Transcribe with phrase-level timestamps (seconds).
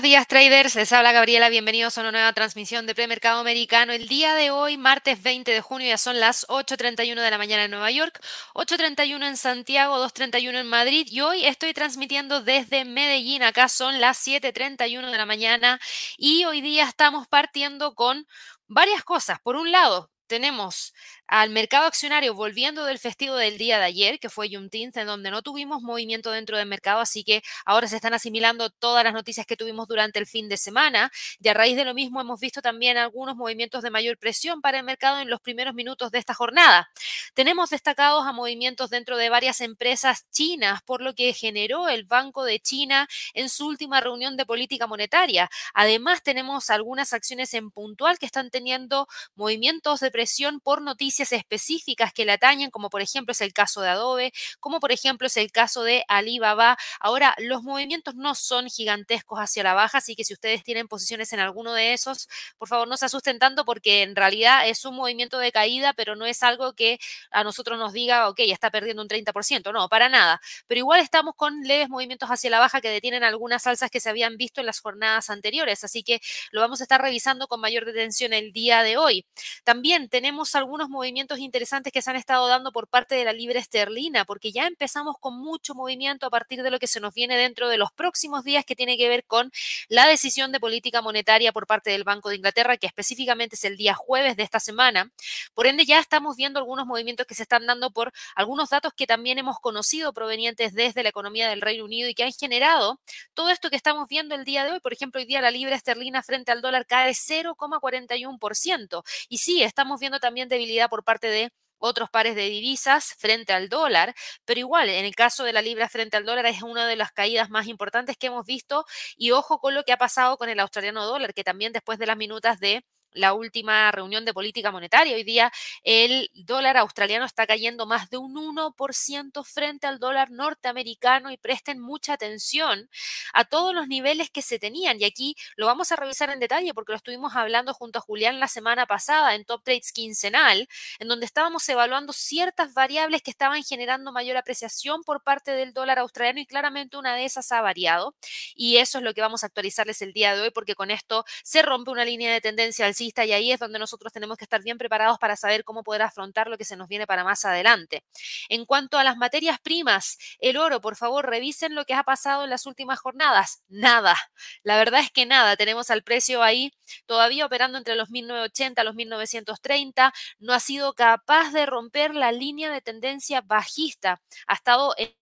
[0.00, 3.92] buenos días traders, les habla Gabriela, bienvenidos a una nueva transmisión de premercado americano.
[3.92, 7.64] El día de hoy, martes 20 de junio, ya son las 8.31 de la mañana
[7.64, 8.18] en Nueva York,
[8.54, 14.26] 8.31 en Santiago, 2.31 en Madrid y hoy estoy transmitiendo desde Medellín, acá son las
[14.26, 15.78] 7.31 de la mañana
[16.16, 18.26] y hoy día estamos partiendo con
[18.68, 19.38] varias cosas.
[19.40, 20.94] Por un lado, tenemos
[21.30, 25.30] al mercado accionario volviendo del festivo del día de ayer, que fue Juneteenth, en donde
[25.30, 29.46] no tuvimos movimiento dentro del mercado, así que ahora se están asimilando todas las noticias
[29.46, 31.12] que tuvimos durante el fin de semana.
[31.40, 34.78] Y a raíz de lo mismo hemos visto también algunos movimientos de mayor presión para
[34.78, 36.90] el mercado en los primeros minutos de esta jornada.
[37.34, 42.42] Tenemos destacados a movimientos dentro de varias empresas chinas, por lo que generó el Banco
[42.42, 45.48] de China en su última reunión de política monetaria.
[45.74, 49.06] Además, tenemos algunas acciones en puntual que están teniendo
[49.36, 53.80] movimientos de presión por noticias específicas que le atañen, como por ejemplo es el caso
[53.80, 56.76] de Adobe, como por ejemplo es el caso de Alibaba.
[57.00, 61.32] Ahora, los movimientos no son gigantescos hacia la baja, así que si ustedes tienen posiciones
[61.32, 64.96] en alguno de esos, por favor no se asusten tanto porque en realidad es un
[64.96, 66.98] movimiento de caída, pero no es algo que
[67.30, 70.40] a nosotros nos diga, ok, está perdiendo un 30%, no, para nada.
[70.66, 74.08] Pero igual estamos con leves movimientos hacia la baja que detienen algunas alzas que se
[74.10, 77.84] habían visto en las jornadas anteriores, así que lo vamos a estar revisando con mayor
[77.84, 79.26] detención el día de hoy.
[79.64, 83.32] También tenemos algunos movimientos movimientos interesantes que se han estado dando por parte de la
[83.32, 87.12] libra esterlina, porque ya empezamos con mucho movimiento a partir de lo que se nos
[87.12, 89.50] viene dentro de los próximos días que tiene que ver con
[89.88, 93.76] la decisión de política monetaria por parte del Banco de Inglaterra, que específicamente es el
[93.76, 95.10] día jueves de esta semana.
[95.52, 99.08] Por ende, ya estamos viendo algunos movimientos que se están dando por algunos datos que
[99.08, 103.00] también hemos conocido provenientes desde la economía del Reino Unido y que han generado
[103.34, 104.80] todo esto que estamos viendo el día de hoy.
[104.80, 109.02] Por ejemplo, hoy día la libra esterlina frente al dólar cae 0,41%.
[109.28, 113.68] Y sí, estamos viendo también debilidad por parte de otros pares de divisas frente al
[113.68, 116.96] dólar, pero igual en el caso de la libra frente al dólar es una de
[116.96, 118.84] las caídas más importantes que hemos visto
[119.16, 122.06] y ojo con lo que ha pasado con el australiano dólar, que también después de
[122.06, 125.16] las minutas de la última reunión de política monetaria.
[125.16, 131.30] Hoy día el dólar australiano está cayendo más de un 1% frente al dólar norteamericano
[131.30, 132.88] y presten mucha atención
[133.32, 135.00] a todos los niveles que se tenían.
[135.00, 138.40] Y aquí lo vamos a revisar en detalle porque lo estuvimos hablando junto a Julián
[138.40, 140.68] la semana pasada en Top Trades quincenal,
[140.98, 145.98] en donde estábamos evaluando ciertas variables que estaban generando mayor apreciación por parte del dólar
[145.98, 148.14] australiano y claramente una de esas ha variado.
[148.54, 151.24] Y eso es lo que vamos a actualizarles el día de hoy porque con esto
[151.42, 154.62] se rompe una línea de tendencia al y ahí es donde nosotros tenemos que estar
[154.62, 158.04] bien preparados para saber cómo poder afrontar lo que se nos viene para más adelante.
[158.48, 162.44] En cuanto a las materias primas, el oro, por favor, revisen lo que ha pasado
[162.44, 163.62] en las últimas jornadas.
[163.68, 164.16] Nada.
[164.62, 165.56] La verdad es que nada.
[165.56, 166.72] Tenemos al precio ahí
[167.06, 170.12] todavía operando entre los 1980 a los 1930.
[170.38, 174.20] No ha sido capaz de romper la línea de tendencia bajista.
[174.46, 175.14] Ha estado en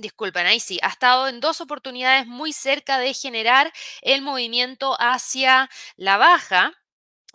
[0.00, 3.72] disculpen, ahí sí, ha estado en dos oportunidades muy cerca de generar
[4.02, 6.72] el movimiento hacia la baja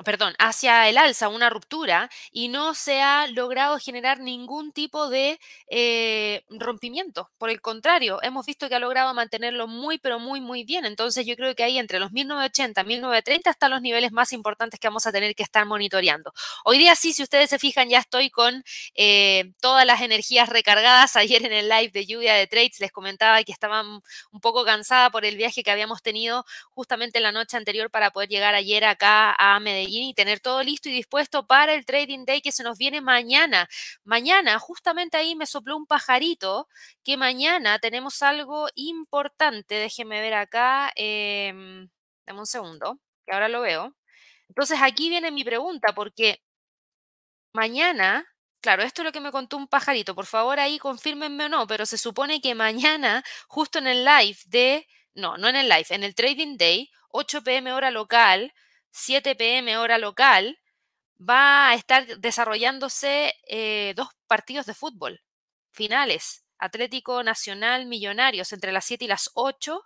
[0.04, 5.40] perdón, hacia el alza, una ruptura, y no se ha logrado generar ningún tipo de
[5.68, 7.30] eh, rompimiento.
[7.38, 10.86] Por el contrario, hemos visto que ha logrado mantenerlo muy, pero muy, muy bien.
[10.86, 14.80] Entonces yo creo que ahí entre los 1980 y 1930 están los niveles más importantes
[14.80, 16.34] que vamos a tener que estar monitoreando.
[16.66, 18.64] Hoy día sí, si ustedes se fijan, ya estoy con
[18.96, 21.16] eh, todas las energías recargadas.
[21.24, 25.12] Ayer en el live de lluvia de trades les comentaba que estaba un poco cansada
[25.12, 29.36] por el viaje que habíamos tenido justamente la noche anterior para poder llegar ayer acá
[29.38, 32.78] a Medellín y tener todo listo y dispuesto para el trading day que se nos
[32.78, 33.68] viene mañana.
[34.04, 36.68] Mañana, justamente ahí me sopló un pajarito
[37.04, 39.76] que mañana tenemos algo importante.
[39.76, 40.92] Déjenme ver acá.
[40.96, 41.54] Eh,
[42.26, 43.96] dame un segundo, que ahora lo veo.
[44.50, 46.42] Entonces aquí viene mi pregunta, porque
[47.54, 48.26] mañana
[48.62, 50.16] Claro, esto es lo que me contó un pajarito.
[50.16, 54.38] Por favor, ahí confírmenme o no, pero se supone que mañana, justo en el live
[54.46, 58.54] de, no, no en el live, en el Trading Day, 8 pm hora local,
[58.94, 60.60] 7 pm hora local,
[61.20, 65.22] va a estar desarrollándose eh, dos partidos de fútbol
[65.72, 66.46] finales.
[66.60, 69.82] Atlético Nacional Millonarios entre las 7 y las 8.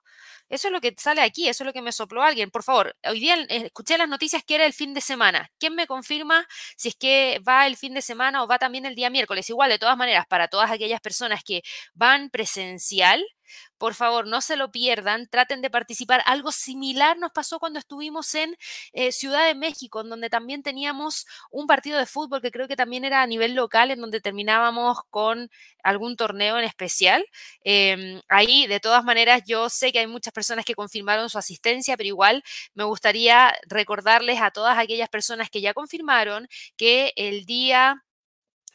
[0.49, 2.51] Eso es lo que sale aquí, eso es lo que me sopló alguien.
[2.51, 5.49] Por favor, hoy día eh, escuché las noticias que era el fin de semana.
[5.59, 6.47] ¿Quién me confirma
[6.77, 9.49] si es que va el fin de semana o va también el día miércoles?
[9.49, 11.61] Igual, de todas maneras, para todas aquellas personas que
[11.93, 13.23] van presencial,
[13.77, 16.21] por favor, no se lo pierdan, traten de participar.
[16.25, 18.55] Algo similar nos pasó cuando estuvimos en
[18.93, 22.75] eh, Ciudad de México, en donde también teníamos un partido de fútbol que creo que
[22.75, 25.49] también era a nivel local, en donde terminábamos con
[25.83, 27.25] algún torneo en especial.
[27.63, 31.97] Em, ahí, de todas maneras, yo sé que hay muchas personas que confirmaron su asistencia,
[31.97, 32.43] pero igual
[32.75, 38.05] me gustaría recordarles a todas aquellas personas que ya confirmaron que el día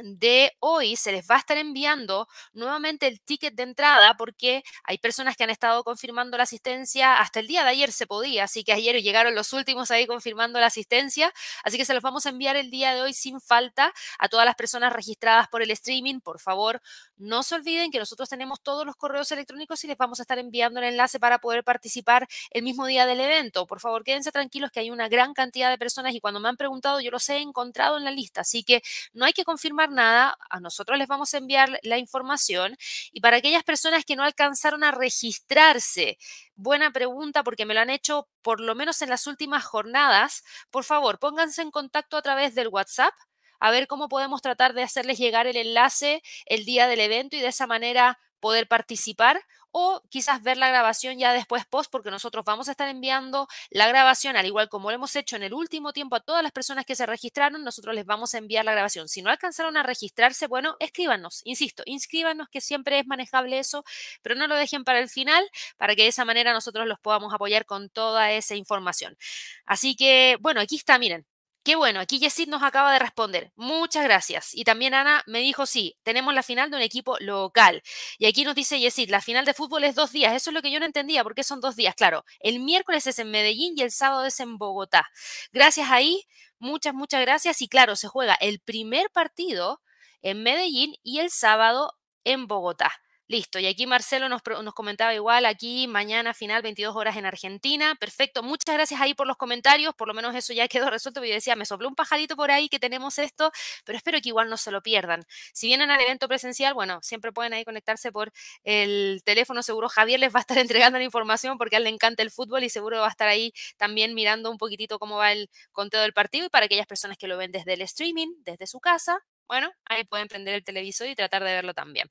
[0.02, 4.98] de hoy se les va a estar enviando nuevamente el ticket de entrada porque hay
[4.98, 7.18] personas que han estado confirmando la asistencia.
[7.18, 10.58] Hasta el día de ayer se podía, así que ayer llegaron los últimos ahí confirmando
[10.60, 11.32] la asistencia.
[11.64, 14.44] Así que se los vamos a enviar el día de hoy sin falta a todas
[14.46, 16.20] las personas registradas por el streaming.
[16.20, 16.82] Por favor,
[17.16, 20.38] no se olviden que nosotros tenemos todos los correos electrónicos y les vamos a estar
[20.38, 23.66] enviando el enlace para poder participar el mismo día del evento.
[23.66, 26.56] Por favor, quédense tranquilos que hay una gran cantidad de personas y cuando me han
[26.56, 28.40] preguntado yo los he encontrado en la lista.
[28.40, 28.82] Así que
[29.12, 32.76] no hay que confirmar nada, a nosotros les vamos a enviar la información
[33.12, 36.18] y para aquellas personas que no alcanzaron a registrarse,
[36.54, 40.84] buena pregunta porque me lo han hecho por lo menos en las últimas jornadas, por
[40.84, 43.14] favor pónganse en contacto a través del WhatsApp
[43.60, 47.40] a ver cómo podemos tratar de hacerles llegar el enlace el día del evento y
[47.40, 49.40] de esa manera poder participar
[49.70, 53.86] o quizás ver la grabación ya después post, porque nosotros vamos a estar enviando la
[53.88, 56.84] grabación, al igual como lo hemos hecho en el último tiempo a todas las personas
[56.84, 59.08] que se registraron, nosotros les vamos a enviar la grabación.
[59.08, 63.84] Si no alcanzaron a registrarse, bueno, escríbanos, insisto, inscríbanos, que siempre es manejable eso,
[64.22, 65.42] pero no lo dejen para el final,
[65.78, 69.16] para que de esa manera nosotros los podamos apoyar con toda esa información.
[69.64, 71.24] Así que, bueno, aquí está, miren,
[71.64, 73.52] Qué bueno, aquí Yesid nos acaba de responder.
[73.54, 74.52] Muchas gracias.
[74.52, 77.82] Y también Ana me dijo, sí, tenemos la final de un equipo local.
[78.18, 80.34] Y aquí nos dice Yesid, la final de fútbol es dos días.
[80.34, 81.94] Eso es lo que yo no entendía, ¿por qué son dos días?
[81.94, 85.08] Claro, el miércoles es en Medellín y el sábado es en Bogotá.
[85.52, 86.24] Gracias ahí,
[86.58, 87.62] muchas, muchas gracias.
[87.62, 89.80] Y claro, se juega el primer partido
[90.20, 91.92] en Medellín y el sábado
[92.24, 92.92] en Bogotá.
[93.32, 94.42] Listo, y aquí Marcelo nos,
[94.74, 97.96] comentaba igual, aquí mañana final 22 horas en Argentina.
[97.98, 101.24] Perfecto, muchas gracias ahí por los comentarios, por lo menos eso ya quedó resuelto.
[101.24, 103.50] Yo decía, me sopló un pajarito por ahí que tenemos esto,
[103.86, 105.24] pero espero que igual no se lo pierdan.
[105.54, 108.32] Si vienen al evento presencial, bueno, siempre pueden ahí conectarse por
[108.64, 110.58] el teléfono, seguro Javier les va a estar
[110.90, 113.28] entregando la información porque a él le encanta el fútbol y seguro va a estar
[113.28, 117.16] ahí también mirando un poquitito cómo va el conteo del partido y para aquellas personas
[117.16, 121.08] que lo ven desde el streaming, desde su casa, bueno, ahí pueden prender el televisor
[121.08, 122.10] y tratar de verlo también.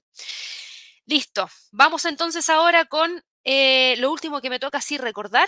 [1.11, 1.49] Listo.
[1.73, 5.45] Vamos entonces ahora con eh, lo último que me toca así recordar,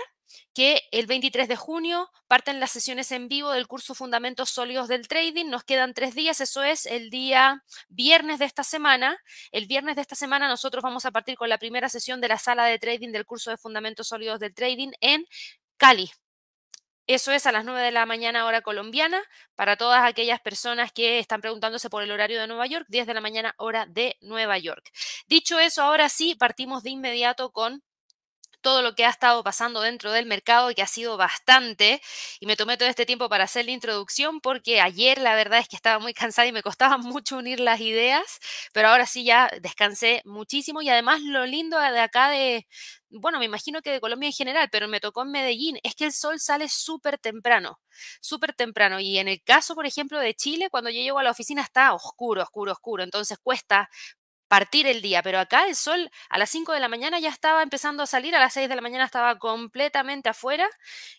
[0.54, 5.08] que el 23 de junio parten las sesiones en vivo del curso Fundamentos Sólidos del
[5.08, 5.46] Trading.
[5.46, 9.18] Nos quedan tres días, eso es el día viernes de esta semana.
[9.54, 12.40] El viernes de esta semana nosotros vamos a partir con la primera sesión de la
[12.40, 15.26] sala de trading del curso de Fundamentos Sólidos del Trading en
[15.78, 16.12] Cali,
[17.08, 19.22] eso es a las 9 de la mañana hora colombiana
[19.56, 23.14] para todas aquellas personas que están preguntándose por el horario de Nueva York, 10 de
[23.14, 24.90] la mañana hora de Nueva York.
[25.28, 27.84] Dicho eso, ahora sí, partimos de inmediato con
[28.64, 32.02] todo lo que ha estado pasando dentro del mercado que ha sido bastante.
[32.40, 35.68] Y me tomé todo este tiempo para hacer la introducción porque ayer la verdad es
[35.68, 38.40] que estaba muy cansada y me costaba mucho unir las ideas,
[38.74, 42.68] pero ahora sí ya descansé muchísimo y además lo lindo de acá de,
[43.10, 46.06] bueno, me imagino que de Colombia en general, pero me tocó en Medellín, es que
[46.06, 47.80] el sol sale súper temprano,
[48.22, 49.00] súper temprano.
[49.00, 51.94] Y en el caso, por ejemplo, de Chile, cuando yo llego a la oficina está
[51.94, 53.04] oscuro, oscuro, oscuro.
[53.04, 53.90] Entonces cuesta
[54.54, 57.64] partir el día, pero acá el sol a las 5 de la mañana ya estaba
[57.64, 60.70] empezando a salir, a las 6 de la mañana estaba completamente afuera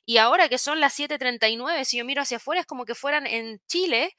[0.05, 3.27] y ahora que son las 7.39, si yo miro hacia afuera es como que fueran
[3.27, 4.17] en Chile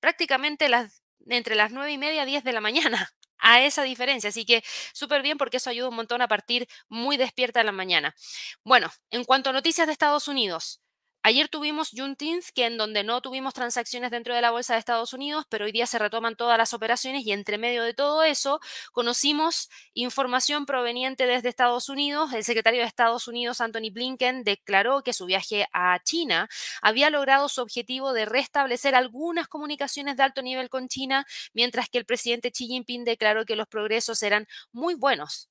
[0.00, 4.30] prácticamente las, entre las 9 y media, 10 de la mañana a esa diferencia.
[4.30, 7.72] Así que súper bien porque eso ayuda un montón a partir muy despierta de la
[7.72, 8.16] mañana.
[8.64, 10.80] Bueno, en cuanto a noticias de Estados Unidos,
[11.22, 15.12] Ayer tuvimos Juneteenth, que en donde no tuvimos transacciones dentro de la bolsa de Estados
[15.12, 18.58] Unidos, pero hoy día se retoman todas las operaciones y entre medio de todo eso
[18.92, 22.32] conocimos información proveniente desde Estados Unidos.
[22.32, 26.48] El secretario de Estados Unidos, Anthony Blinken, declaró que su viaje a China
[26.80, 31.98] había logrado su objetivo de restablecer algunas comunicaciones de alto nivel con China, mientras que
[31.98, 35.50] el presidente Xi Jinping declaró que los progresos eran muy buenos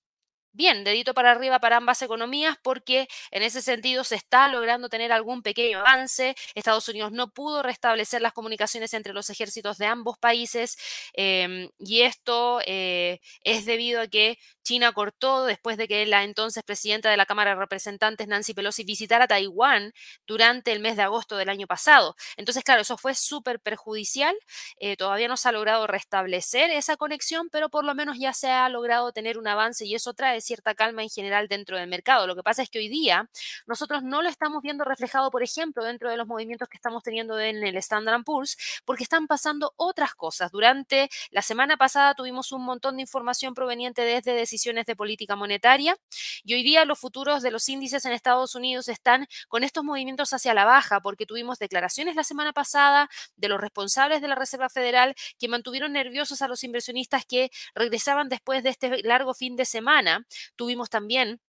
[0.51, 5.11] bien, dedito para arriba para ambas economías porque en ese sentido se está logrando tener
[5.11, 6.35] algún pequeño avance.
[6.55, 10.77] Estados Unidos no pudo restablecer las comunicaciones entre los ejércitos de ambos países
[11.13, 16.63] em, y esto eh, es debido a que China cortó después de que la entonces
[16.63, 19.93] presidenta de la Cámara de Representantes, Nancy Pelosi, visitara Taiwán
[20.27, 22.15] durante el mes de agosto del año pasado.
[22.37, 24.35] Entonces, claro, eso fue súper perjudicial.
[24.79, 28.49] Eh, todavía no se ha logrado restablecer esa conexión, pero por lo menos ya se
[28.49, 32.27] ha logrado tener un avance y eso trae cierta calma en general dentro del mercado.
[32.27, 33.29] Lo que pasa es que hoy día
[33.67, 37.39] nosotros no lo estamos viendo reflejado, por ejemplo, dentro de los movimientos que estamos teniendo
[37.39, 40.51] en el Standard Poor's, porque están pasando otras cosas.
[40.51, 45.97] Durante la semana pasada tuvimos un montón de información proveniente desde decisiones de política monetaria
[46.43, 50.33] y hoy día los futuros de los índices en Estados Unidos están con estos movimientos
[50.33, 54.69] hacia la baja, porque tuvimos declaraciones la semana pasada de los responsables de la Reserva
[54.69, 59.65] Federal que mantuvieron nerviosos a los inversionistas que regresaban después de este largo fin de
[59.65, 61.41] semana Tuvimos también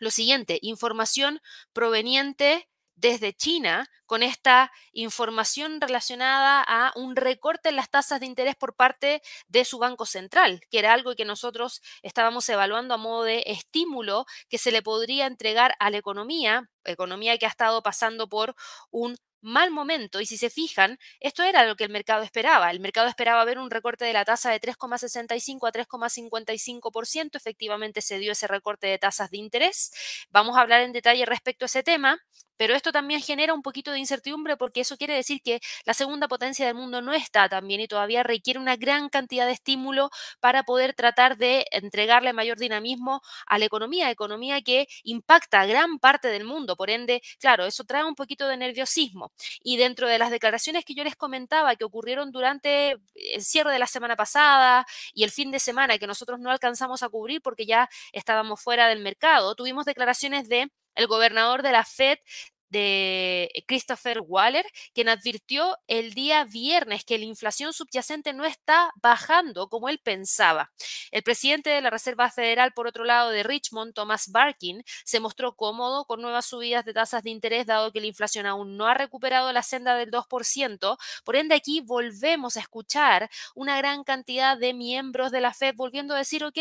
[0.00, 1.40] lo siguiente, información
[1.72, 8.56] proveniente desde China con esta información relacionada a un recorte en las tasas de interés
[8.56, 13.24] por parte de su Banco Central, que era algo que nosotros estábamos evaluando a modo
[13.24, 18.28] de estímulo que se le podría entregar a la economía, economía que ha estado pasando
[18.28, 18.54] por
[18.90, 20.20] un mal momento.
[20.20, 22.70] Y si se fijan, esto era lo que el mercado esperaba.
[22.70, 27.36] El mercado esperaba ver un recorte de la tasa de 3,65 a 3,55%.
[27.36, 29.90] Efectivamente se dio ese recorte de tasas de interés.
[30.30, 32.20] Vamos a hablar en detalle respecto a ese tema.
[32.56, 36.28] Pero esto también genera un poquito de incertidumbre porque eso quiere decir que la segunda
[36.28, 40.10] potencia del mundo no está tan bien y todavía requiere una gran cantidad de estímulo
[40.40, 45.98] para poder tratar de entregarle mayor dinamismo a la economía, economía que impacta a gran
[45.98, 46.76] parte del mundo.
[46.76, 49.32] Por ende, claro, eso trae un poquito de nerviosismo.
[49.62, 53.78] Y dentro de las declaraciones que yo les comentaba que ocurrieron durante el cierre de
[53.78, 57.66] la semana pasada y el fin de semana que nosotros no alcanzamos a cubrir porque
[57.66, 62.18] ya estábamos fuera del mercado, tuvimos declaraciones de el gobernador de la Fed
[62.68, 69.68] de Christopher Waller, quien advirtió el día viernes que la inflación subyacente no está bajando
[69.68, 70.72] como él pensaba.
[71.10, 75.54] El presidente de la Reserva Federal, por otro lado, de Richmond, Thomas Barkin, se mostró
[75.54, 78.94] cómodo con nuevas subidas de tasas de interés, dado que la inflación aún no ha
[78.94, 80.96] recuperado la senda del 2%.
[81.24, 86.14] Por ende, aquí volvemos a escuchar una gran cantidad de miembros de la Fed volviendo
[86.14, 86.58] a decir, ok,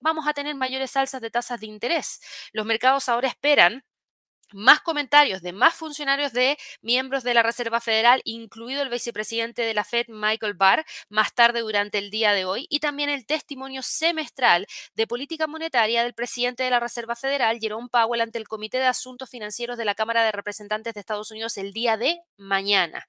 [0.00, 2.20] vamos a tener mayores alzas de tasas de interés.
[2.52, 3.84] Los mercados ahora esperan
[4.54, 9.74] más comentarios de más funcionarios de miembros de la Reserva Federal, incluido el vicepresidente de
[9.74, 13.82] la Fed, Michael Barr, más tarde durante el día de hoy, y también el testimonio
[13.82, 18.78] semestral de política monetaria del presidente de la Reserva Federal, Jerome Powell, ante el Comité
[18.78, 23.06] de Asuntos Financieros de la Cámara de Representantes de Estados Unidos el día de mañana.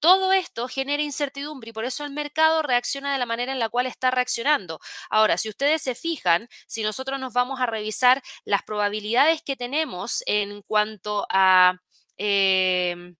[0.00, 3.68] Todo esto genera incertidumbre y por eso el mercado reacciona de la manera en la
[3.68, 4.80] cual está reaccionando.
[5.10, 10.22] Ahora, si ustedes se fijan, si nosotros nos vamos a revisar las probabilidades que tenemos
[10.26, 11.74] en cuanto a
[12.16, 13.16] em,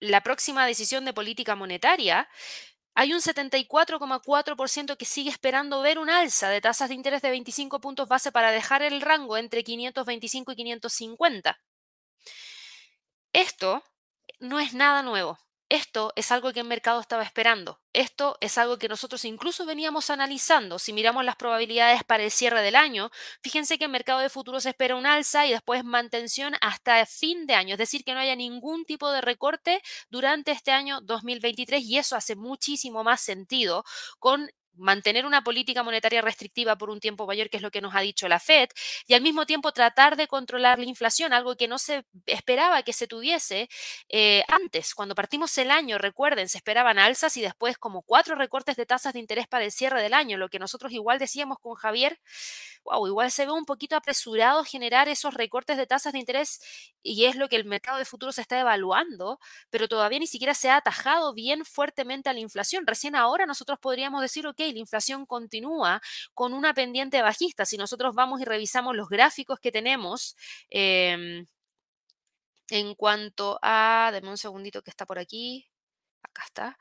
[0.00, 2.28] la próxima decisión de política monetaria,
[2.94, 7.80] hay un 74,4% que sigue esperando ver un alza de tasas de interés de 25
[7.80, 11.58] puntos base para dejar el rango entre 525 y 550.
[13.32, 13.82] Esto
[14.40, 15.38] no es nada nuevo.
[15.70, 17.78] Esto es algo que el mercado estaba esperando.
[17.92, 20.78] Esto es algo que nosotros incluso veníamos analizando.
[20.78, 23.10] Si miramos las probabilidades para el cierre del año,
[23.42, 27.52] fíjense que el mercado de futuros espera un alza y después mantención hasta fin de
[27.54, 31.98] año, es decir, que no haya ningún tipo de recorte durante este año 2023 y
[31.98, 33.84] eso hace muchísimo más sentido
[34.18, 37.94] con mantener una política monetaria restrictiva por un tiempo mayor, que es lo que nos
[37.94, 38.68] ha dicho la Fed,
[39.06, 42.92] y al mismo tiempo tratar de controlar la inflación, algo que no se esperaba que
[42.92, 43.68] se tuviese
[44.08, 44.94] eh, antes.
[44.94, 49.12] Cuando partimos el año, recuerden, se esperaban alzas y después como cuatro recortes de tasas
[49.12, 52.18] de interés para el cierre del año, lo que nosotros igual decíamos con Javier,
[52.84, 56.60] wow, igual se ve un poquito apresurado generar esos recortes de tasas de interés
[57.02, 59.38] y es lo que el mercado de futuros está evaluando,
[59.70, 62.86] pero todavía ni siquiera se ha atajado bien fuertemente a la inflación.
[62.86, 66.00] Recién ahora nosotros podríamos decir, ok, la inflación continúa
[66.34, 67.64] con una pendiente bajista.
[67.64, 70.36] Si nosotros vamos y revisamos los gráficos que tenemos,
[70.70, 71.46] em,
[72.70, 75.68] en cuanto a, deme un segundito que está por aquí.
[76.22, 76.78] Acá está.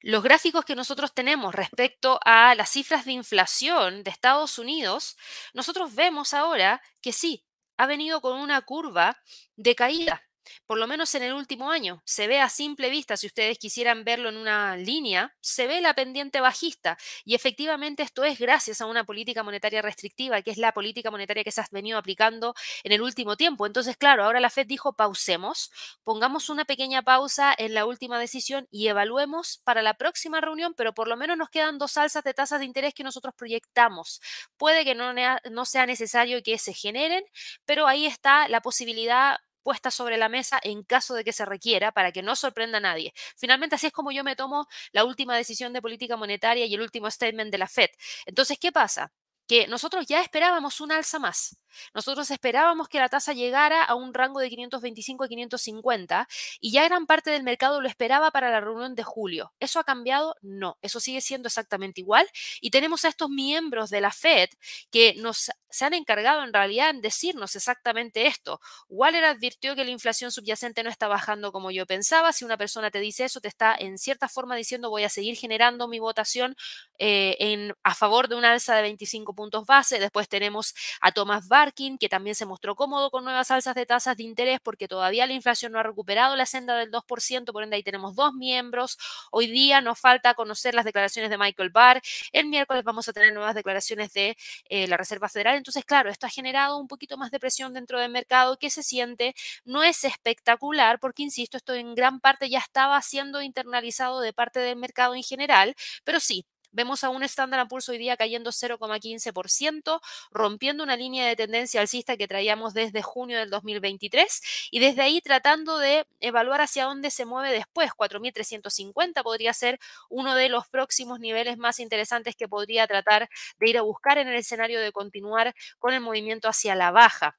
[0.00, 5.16] Los gráficos que nosotros tenemos respecto a las cifras de inflación de Estados Unidos,
[5.54, 7.44] nosotros vemos ahora que sí,
[7.76, 9.22] ha venido con una curva
[9.56, 10.27] de caída
[10.66, 12.02] por lo menos en el último año.
[12.04, 15.94] Se ve a simple vista, si ustedes quisieran verlo en una línea, se ve la
[15.94, 16.98] pendiente bajista.
[17.24, 21.44] Y efectivamente esto es gracias a una política monetaria restrictiva, que es la política monetaria
[21.44, 23.66] que se ha venido aplicando en el último tiempo.
[23.66, 25.70] Entonces, claro, ahora la Fed dijo, pausemos,
[26.02, 30.94] pongamos una pequeña pausa en la última decisión y evaluemos para la próxima reunión, pero
[30.94, 34.20] por lo menos nos quedan dos alzas de tasas de interés que nosotros proyectamos.
[34.56, 35.12] Puede que no,
[35.50, 37.24] no sea necesario que se generen,
[37.64, 41.92] pero ahí está la posibilidad puesta sobre la mesa en caso de que se requiera
[41.92, 43.12] para que no sorprenda a nadie.
[43.36, 46.80] Finalmente, así es como yo me tomo la última decisión de política monetaria y el
[46.82, 47.90] último statement de la Fed.
[48.26, 49.12] Entonces, ¿qué pasa?
[49.48, 51.58] Que nosotros ya esperábamos un alza más.
[51.94, 56.28] Nosotros esperábamos que la tasa llegara a un rango de 525 a 550
[56.60, 59.52] y ya gran parte del mercado lo esperaba para la reunión de julio.
[59.60, 60.36] ¿Eso ha cambiado?
[60.42, 62.26] No, eso sigue siendo exactamente igual
[62.60, 64.48] y tenemos a estos miembros de la Fed
[64.90, 68.60] que nos se han encargado en realidad en decirnos exactamente esto.
[68.88, 72.32] Waller advirtió que la inflación subyacente no está bajando como yo pensaba.
[72.32, 75.36] Si una persona te dice eso, te está en cierta forma diciendo voy a seguir
[75.36, 76.56] generando mi votación
[76.98, 80.00] eh, en, a favor de una alza de 25 puntos base.
[80.00, 84.16] Después tenemos a Thomas Barkin, que también se mostró cómodo con nuevas alzas de tasas
[84.16, 87.76] de interés porque todavía la inflación no ha recuperado la senda del 2%, por ende
[87.76, 88.98] ahí tenemos dos miembros.
[89.30, 92.02] Hoy día nos falta conocer las declaraciones de Michael Barr.
[92.32, 94.36] El miércoles vamos a tener nuevas declaraciones de
[94.68, 95.56] eh, la Reserva Federal.
[95.56, 98.82] Entonces, claro, esto ha generado un poquito más de presión dentro del mercado que se
[98.82, 104.32] siente, no es espectacular porque, insisto, esto en gran parte ya estaba siendo internalizado de
[104.32, 106.44] parte del mercado en general, pero sí,
[106.78, 112.16] Vemos a un Standard Poor's hoy día cayendo 0,15%, rompiendo una línea de tendencia alcista
[112.16, 117.24] que traíamos desde junio del 2023 y desde ahí tratando de evaluar hacia dónde se
[117.24, 117.90] mueve después.
[117.96, 123.76] 4.350 podría ser uno de los próximos niveles más interesantes que podría tratar de ir
[123.76, 127.36] a buscar en el escenario de continuar con el movimiento hacia la baja.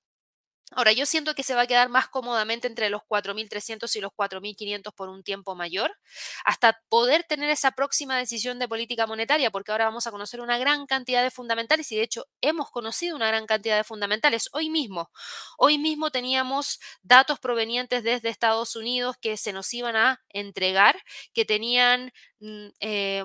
[0.72, 4.12] Ahora, yo siento que se va a quedar más cómodamente entre los 4.300 y los
[4.12, 5.98] 4.500 por un tiempo mayor,
[6.46, 10.58] hasta poder tener esa próxima decisión de política monetaria, porque ahora vamos a conocer una
[10.60, 14.70] gran cantidad de fundamentales y de hecho hemos conocido una gran cantidad de fundamentales hoy
[14.70, 15.10] mismo.
[15.58, 21.02] Hoy mismo teníamos datos provenientes desde Estados Unidos que se nos iban a entregar,
[21.34, 22.12] que tenían...
[22.40, 23.24] Mm, eh,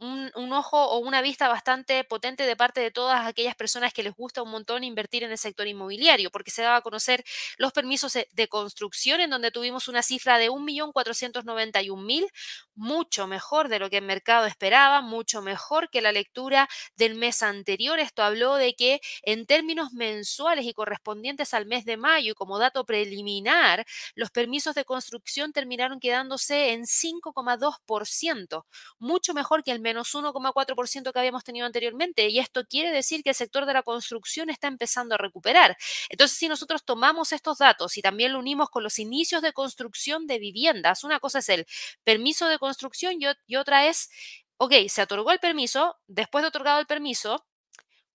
[0.00, 4.14] un, ojo o una vista bastante potente de parte de todas aquellas personas que les
[4.14, 7.22] gusta un montón invertir en el sector inmobiliario, porque se daba a conocer
[7.58, 12.26] los permisos de construcción en donde tuvimos una cifra de 1.491.000,
[12.74, 17.42] mucho mejor de lo que el mercado esperaba, mucho mejor que la lectura del mes
[17.42, 17.98] anterior.
[18.00, 22.58] Esto habló de que en términos mensuales y correspondientes al mes de mayo y como
[22.58, 28.64] dato preliminar, los permisos de construcción terminaron quedándose en 5,2%,
[28.98, 32.28] mucho mejor que el menos 1,4% que habíamos tenido anteriormente.
[32.28, 35.76] Y esto quiere decir que el sector de la construcción está empezando a recuperar.
[36.08, 40.26] Entonces, si nosotros tomamos estos datos y también lo unimos con los inicios de construcción
[40.26, 41.66] de viviendas, una cosa es el
[42.04, 43.14] permiso de construcción
[43.46, 44.10] y, otra es,
[44.56, 47.46] ok, se otorgó el permiso, después de otorgado el permiso,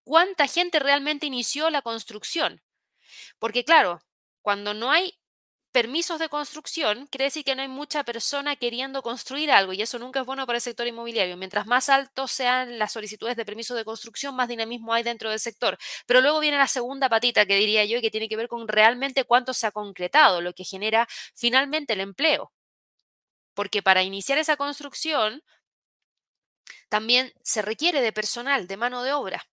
[0.04, 2.62] ¿cuánta gente realmente inició la construcción?
[3.40, 4.02] Porque claro,
[4.42, 5.18] cuando no hay
[5.76, 10.00] permisos de construcción, quiere decir que no hay mucha persona queriendo construir algo y eso
[10.00, 11.36] nunca es bueno para el sector inmobiliario.
[11.36, 15.40] Mientras más altos sean las solicitudes de permiso de construcción, más dinamismo hay dentro del
[15.42, 15.78] sector.
[16.06, 19.26] Pero luego viene la segunda patita que diría yo que tiene que ver con realmente
[19.26, 22.54] cuánto se ha concretado, lo que genera finalmente el empleo.
[23.54, 25.44] Porque para iniciar esa construcción
[26.88, 29.46] también se requiere de personal, de mano de obra.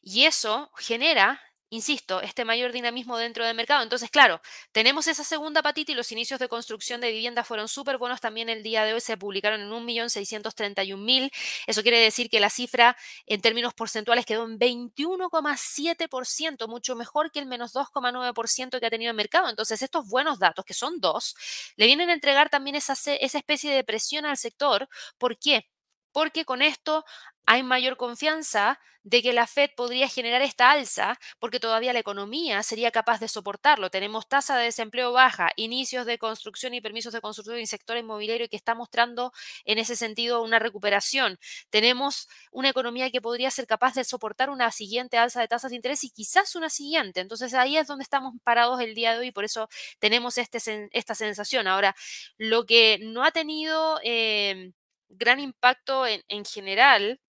[0.00, 3.82] Y eso genera insisto, este mayor dinamismo dentro del mercado.
[3.82, 7.96] Entonces, claro, tenemos esa segunda patita y los inicios de construcción de vivienda fueron súper
[7.96, 11.30] buenos también el día de hoy, se publicaron en 1.631.000.
[11.66, 12.94] Eso quiere decir que la cifra
[13.26, 19.10] en términos porcentuales quedó en 21,7%, mucho mejor que el menos 2,9% que ha tenido
[19.10, 19.48] el mercado.
[19.48, 21.34] Entonces, estos buenos datos, que son dos,
[21.76, 24.88] le vienen a entregar también esa, esa especie de presión al sector.
[25.16, 25.66] ¿Por qué?
[26.12, 27.04] Porque con esto
[27.46, 32.62] hay mayor confianza de que la Fed podría generar esta alza porque todavía la economía
[32.62, 33.90] sería capaz de soportarlo.
[33.90, 38.48] Tenemos tasa de desempleo baja, inicios de construcción y permisos de construcción en sector inmobiliario
[38.48, 39.32] que está mostrando
[39.64, 41.38] en ese sentido una recuperación.
[41.70, 45.76] Tenemos una economía que podría ser capaz de soportar una siguiente alza de tasas de
[45.76, 47.20] interés y quizás una siguiente.
[47.20, 50.58] Entonces ahí es donde estamos parados el día de hoy por eso tenemos este,
[50.92, 51.66] esta sensación.
[51.66, 51.96] Ahora,
[52.38, 53.98] lo que no ha tenido...
[54.04, 54.72] Eh,
[55.12, 57.20] gran impacto en, en general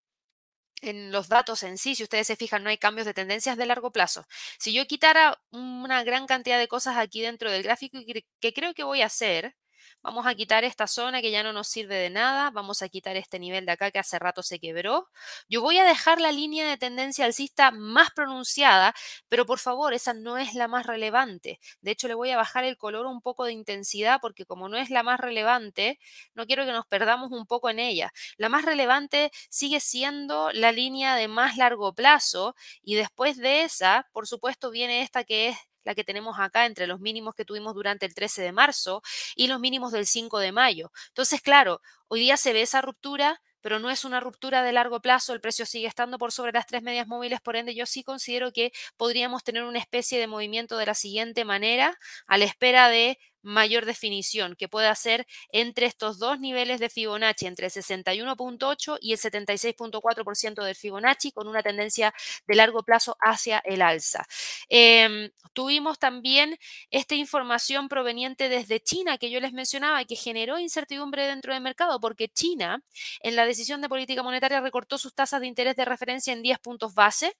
[0.82, 3.66] en los datos en sí, si ustedes se fijan, no hay cambios de tendencias de
[3.66, 4.26] largo plazo.
[4.58, 7.98] Si yo quitara una gran cantidad de cosas aquí dentro del gráfico,
[8.40, 9.56] que creo que voy a hacer,
[10.02, 12.50] Vamos a quitar esta zona que ya no nos sirve de nada.
[12.50, 15.08] Vamos a quitar este nivel de acá que hace rato se quebró.
[15.48, 18.94] Yo voy a dejar la línea de tendencia alcista más pronunciada,
[19.28, 21.60] pero por favor, esa no es la más relevante.
[21.80, 24.76] De hecho, le voy a bajar el color un poco de intensidad porque como no
[24.76, 25.98] es la más relevante,
[26.34, 28.12] no quiero que nos perdamos un poco en ella.
[28.36, 34.08] La más relevante sigue siendo la línea de más largo plazo y después de esa,
[34.12, 37.74] por supuesto, viene esta que es la que tenemos acá entre los mínimos que tuvimos
[37.74, 39.02] durante el 13 de marzo
[39.36, 40.92] y los mínimos del 5 de mayo.
[41.08, 45.00] Entonces, claro, hoy día se ve esa ruptura, pero no es una ruptura de largo
[45.00, 48.02] plazo, el precio sigue estando por sobre las tres medias móviles, por ende yo sí
[48.02, 52.88] considero que podríamos tener una especie de movimiento de la siguiente manera, a la espera
[52.88, 58.98] de mayor definición que puede hacer entre estos dos niveles de Fibonacci, entre el 61.8
[59.00, 62.12] y el 76.4% del Fibonacci, con una tendencia
[62.46, 64.26] de largo plazo hacia el alza.
[64.68, 66.58] Em, tuvimos también
[66.90, 71.62] esta información proveniente desde China que yo les mencionaba y que generó incertidumbre dentro del
[71.62, 72.82] mercado, porque China
[73.20, 76.58] en la decisión de política monetaria recortó sus tasas de interés de referencia en 10
[76.60, 77.36] puntos base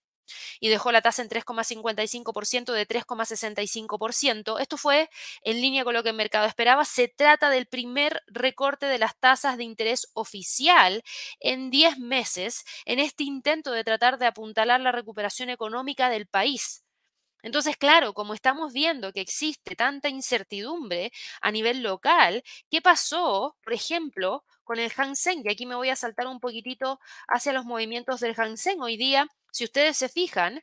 [0.60, 4.58] y dejó la tasa en 3,55% de 3,65%.
[4.58, 5.10] Esto fue
[5.42, 6.84] en línea con lo que el mercado esperaba.
[6.84, 11.02] Se trata del primer recorte de las tasas de interés oficial
[11.40, 16.84] en 10 meses en este intento de tratar de apuntalar la recuperación económica del país.
[17.42, 23.74] Entonces, claro, como estamos viendo que existe tanta incertidumbre a nivel local, ¿qué pasó, por
[23.74, 25.42] ejemplo, con el Hang Seng?
[25.44, 28.80] Y aquí me voy a saltar un poquitito hacia los movimientos del Hang Seng.
[28.80, 30.62] Hoy día, si ustedes se fijan,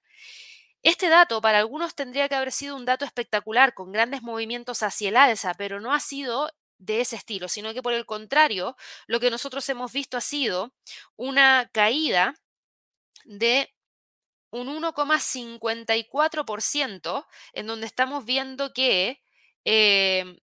[0.83, 5.09] este dato para algunos tendría que haber sido un dato espectacular, con grandes movimientos hacia
[5.09, 9.19] el alza, pero no ha sido de ese estilo, sino que por el contrario, lo
[9.19, 10.73] que nosotros hemos visto ha sido
[11.15, 12.33] una caída
[13.25, 13.71] de
[14.49, 19.21] un 1,54%, en donde estamos viendo que
[19.63, 20.39] em,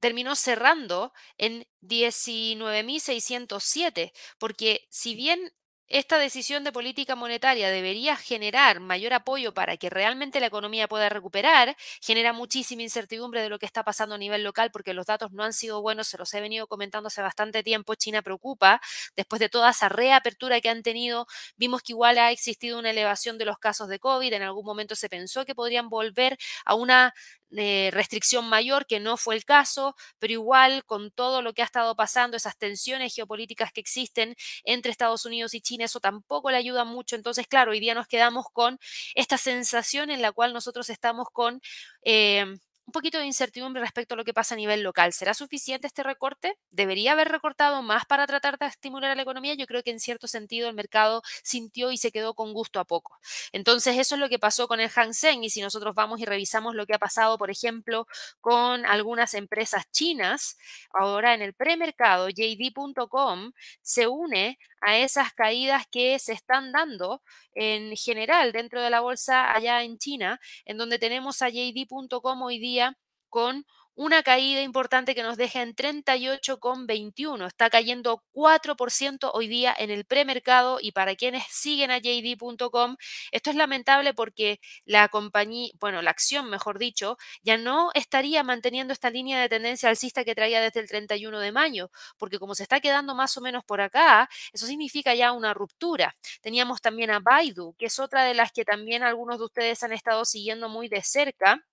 [0.00, 5.52] terminó cerrando en 19.607, porque si bien
[5.88, 11.08] esta decisión de política monetaria debería generar mayor apoyo para que realmente la economía pueda
[11.08, 15.32] recuperar, genera muchísima incertidumbre de lo que está pasando a nivel local porque los datos
[15.32, 18.80] no han sido buenos, se los he venido comentando hace bastante tiempo, China preocupa,
[19.14, 23.38] después de toda esa reapertura que han tenido, vimos que igual ha existido una elevación
[23.38, 27.14] de los casos de COVID, en algún momento se pensó que podrían volver a una
[27.56, 31.64] eh, restricción mayor, que no fue el caso, pero igual con todo lo que ha
[31.64, 36.56] estado pasando, esas tensiones geopolíticas que existen entre Estados Unidos y China, eso tampoco le
[36.56, 37.16] ayuda mucho.
[37.16, 38.78] Entonces, claro, hoy día nos quedamos con
[39.14, 41.60] esta sensación en la cual nosotros estamos con...
[42.02, 42.44] Eh,
[42.86, 45.12] un poquito de incertidumbre respecto a lo que pasa a nivel local.
[45.12, 46.56] ¿Será suficiente este recorte?
[46.70, 49.54] ¿Debería haber recortado más para tratar de estimular a la economía?
[49.54, 52.84] Yo creo que en cierto sentido el mercado sintió y se quedó con gusto a
[52.84, 53.18] poco.
[53.50, 56.26] Entonces eso es lo que pasó con el Hang Seng y si nosotros vamos y
[56.26, 58.06] revisamos lo que ha pasado, por ejemplo,
[58.40, 60.56] con algunas empresas chinas,
[60.92, 67.22] ahora en el premercado, JD.com se une a esas caídas que se están dando
[67.54, 72.58] en general dentro de la bolsa allá en China, en donde tenemos a JD.com hoy
[72.58, 72.96] día
[73.28, 77.46] con una caída importante que nos deja en 38,21.
[77.46, 82.96] Está cayendo 4% hoy día en el premercado y para quienes siguen a jd.com,
[83.32, 88.92] esto es lamentable porque la compañía, bueno, la acción, mejor dicho, ya no estaría manteniendo
[88.92, 92.64] esta línea de tendencia alcista que traía desde el 31 de mayo, porque como se
[92.64, 96.14] está quedando más o menos por acá, eso significa ya una ruptura.
[96.42, 99.92] Teníamos también a Baidu, que es otra de las que también algunos de ustedes han
[99.94, 101.64] estado siguiendo muy de cerca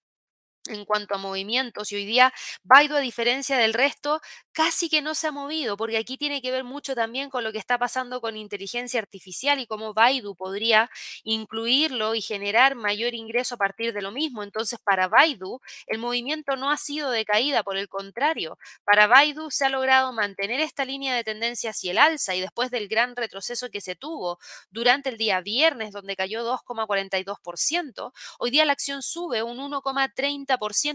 [0.70, 4.22] en cuanto a movimientos y hoy día Baidu a diferencia del resto
[4.54, 7.52] casi que no se ha movido porque aquí tiene que ver mucho también con lo
[7.52, 10.90] que está pasando con inteligencia artificial y cómo Baidu podría
[11.24, 14.44] incluirlo y generar mayor ingreso a partir de lo mismo.
[14.44, 19.52] Entonces para Baidu el movimiento no ha sido de caída, por el contrario, para Baidu
[19.52, 23.16] se ha logrado mantener esta línea de tendencia hacia el alza y después del gran
[23.16, 24.40] retroceso que se tuvo
[24.72, 30.53] durante el día viernes donde cayó 2,42%, hoy día la acción sube un 1,30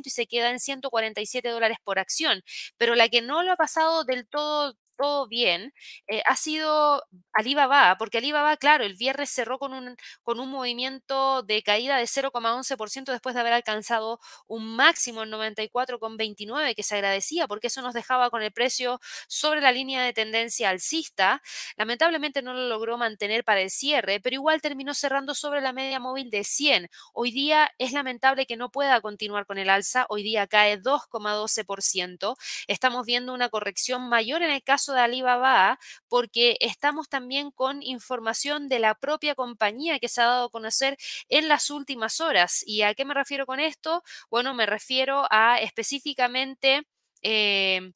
[0.08, 2.42] y se queda en 147 dólares por acción.
[2.76, 5.72] Pero la que no lo ha pasado del todo todo bien,
[6.08, 11.42] eh, ha sido Alibaba, porque Alibaba, claro, el viernes cerró con un, con un movimiento
[11.42, 17.46] de caída de 0,11% después de haber alcanzado un máximo en 94,29 que se agradecía,
[17.46, 21.42] porque eso nos dejaba con el precio sobre la línea de tendencia alcista.
[21.76, 26.00] Lamentablemente no lo logró mantener para el cierre, pero igual terminó cerrando sobre la media
[26.00, 26.88] móvil de 100.
[27.12, 32.36] Hoy día es lamentable que no pueda continuar con el alza, hoy día cae 2,12%.
[32.66, 38.68] Estamos viendo una corrección mayor en el caso de Alibaba porque estamos también con información
[38.68, 40.96] de la propia compañía que se ha dado a conocer
[41.28, 42.62] en las últimas horas.
[42.66, 44.02] ¿Y a qué me refiero con esto?
[44.30, 46.82] Bueno, me refiero a específicamente...
[47.22, 47.92] Eh,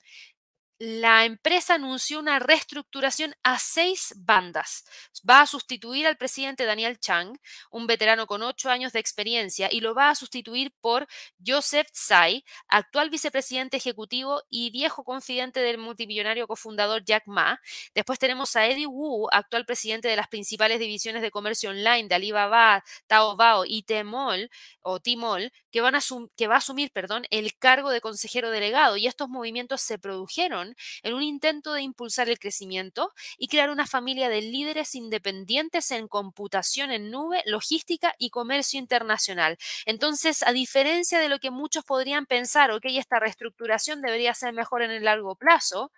[0.85, 4.85] la empresa anunció una reestructuración a seis bandas.
[5.29, 7.39] Va a sustituir al presidente Daniel Chang,
[7.71, 11.07] un veterano con ocho años de experiencia, y lo va a sustituir por
[11.47, 17.61] Joseph Tsai, actual vicepresidente ejecutivo y viejo confidente del multimillonario cofundador Jack Ma.
[17.95, 22.17] Después tenemos a Eddie Wu, actual presidente de las principales divisiones de comercio online de
[22.17, 26.01] Alibaba, Taobao y Tmall, o Tmall, que, van a
[26.37, 28.97] que va a asumir perdón, el cargo de consejero delegado.
[28.97, 30.72] Y estos movimientos se produjeron
[31.03, 36.09] en un intento de impulsar el crecimiento y crear una familia de líderes independientes en
[36.09, 39.57] computación en nube, logística y comercio internacional.
[39.87, 44.83] Entonces, a diferencia de lo que muchos podrían pensar, ok, esta reestructuración debería ser mejor
[44.83, 45.93] en el largo plazo,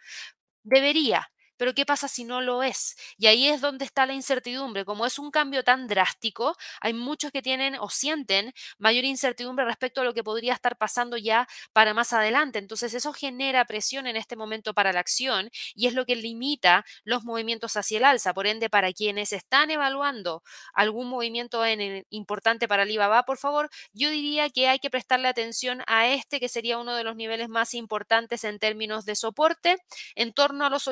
[0.63, 2.97] debería, pero ¿qué pasa si no lo es?
[3.17, 4.85] Y ahí es donde está la incertidumbre.
[4.85, 10.01] Como es un cambio tan drástico, hay muchos que tienen o sienten mayor incertidumbre respecto
[10.01, 12.59] a lo que podría estar pasando ya para más adelante.
[12.59, 16.85] Entonces eso genera presión en este momento para la acción y es lo que limita
[17.05, 18.35] los movimientos hacia el alza.
[18.35, 24.11] Por ende, para quienes están evaluando algún movimiento en importante para Alibaba, por favor, yo
[24.11, 27.75] diría que hay que prestarle atención a este que sería uno de los niveles más
[27.75, 29.77] importantes en términos de soporte,
[30.15, 30.87] en torno a los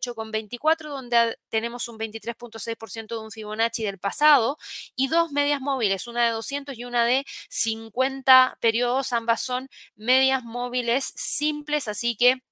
[0.00, 4.56] 88,24, donde tenemos un 23.6% de un Fibonacci del pasado
[4.96, 10.44] y dos medias móviles, una de 200 y una de 50 periodos, ambas son medias
[10.44, 12.42] móviles simples, así que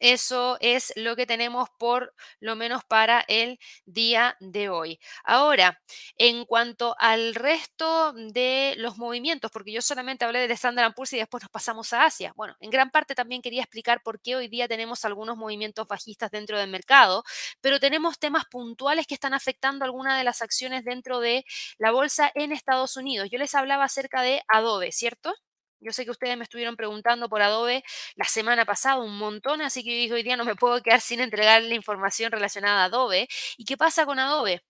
[0.00, 4.98] eso es lo que tenemos por lo menos para el día de hoy.
[5.24, 5.80] Ahora,
[6.16, 11.18] en cuanto al resto de los movimientos, porque yo solamente hablé del Standard Poor's y
[11.18, 12.32] después nos pasamos a Asia.
[12.36, 16.30] Bueno, en gran parte también quería explicar por qué hoy día tenemos algunos movimientos bajistas
[16.30, 17.24] dentro del mercado,
[17.60, 21.44] pero tenemos temas puntuales que están afectando algunas de las acciones dentro de
[21.78, 23.28] la bolsa en Estados Unidos.
[23.30, 25.34] Yo les hablaba acerca de Adobe, ¿cierto?
[25.80, 27.84] Yo sé que ustedes me estuvieron preguntando por Adobe
[28.16, 31.00] la semana pasada un montón, así que yo dije, hoy día no me puedo quedar
[31.00, 33.28] sin entregar la información relacionada a Adobe.
[33.56, 34.62] ¿Y qué pasa con Adobe?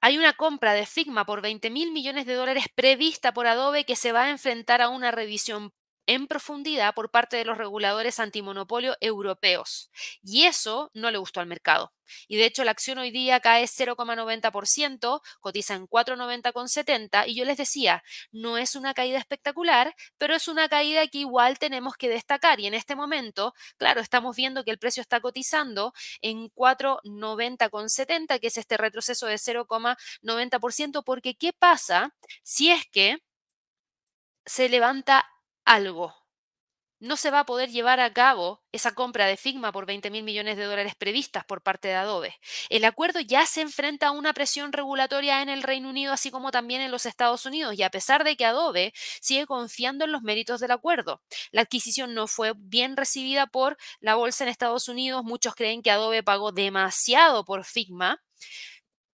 [0.00, 3.96] Hay una compra de Figma por 20 mil millones de dólares prevista por Adobe que
[3.96, 5.72] se va a enfrentar a una revisión
[6.06, 9.90] en profundidad por parte de los reguladores antimonopolio europeos.
[10.22, 11.92] Y eso no le gustó al mercado.
[12.28, 17.58] Y de hecho la acción hoy día cae 0,90%, cotiza en 4,90,70 y yo les
[17.58, 22.60] decía, no es una caída espectacular, pero es una caída que igual tenemos que destacar.
[22.60, 28.46] Y en este momento, claro, estamos viendo que el precio está cotizando en 4,90,70, que
[28.46, 33.18] es este retroceso de 0,90%, porque ¿qué pasa si es que
[34.44, 35.26] se levanta
[35.66, 36.14] algo.
[36.98, 40.22] No se va a poder llevar a cabo esa compra de Figma por 20 mil
[40.24, 42.34] millones de dólares previstas por parte de Adobe.
[42.70, 46.50] El acuerdo ya se enfrenta a una presión regulatoria en el Reino Unido, así como
[46.50, 50.22] también en los Estados Unidos, y a pesar de que Adobe sigue confiando en los
[50.22, 51.20] méritos del acuerdo.
[51.50, 55.22] La adquisición no fue bien recibida por la bolsa en Estados Unidos.
[55.22, 58.22] Muchos creen que Adobe pagó demasiado por Figma.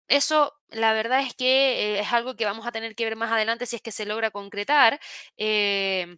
[0.07, 3.31] Eso, la verdad es que eh, es algo que vamos a tener que ver más
[3.31, 4.99] adelante si es que se logra concretar.
[5.37, 6.17] Eh,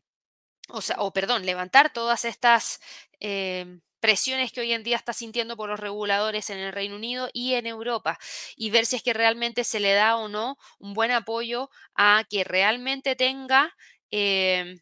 [0.70, 2.80] o sea, o perdón, levantar todas estas
[3.20, 7.30] em, presiones que hoy en día está sintiendo por los reguladores en el Reino Unido
[7.34, 8.18] y en Europa
[8.56, 12.24] y ver si es que realmente se le da o no un buen apoyo a
[12.30, 13.76] que realmente tenga
[14.12, 14.80] em,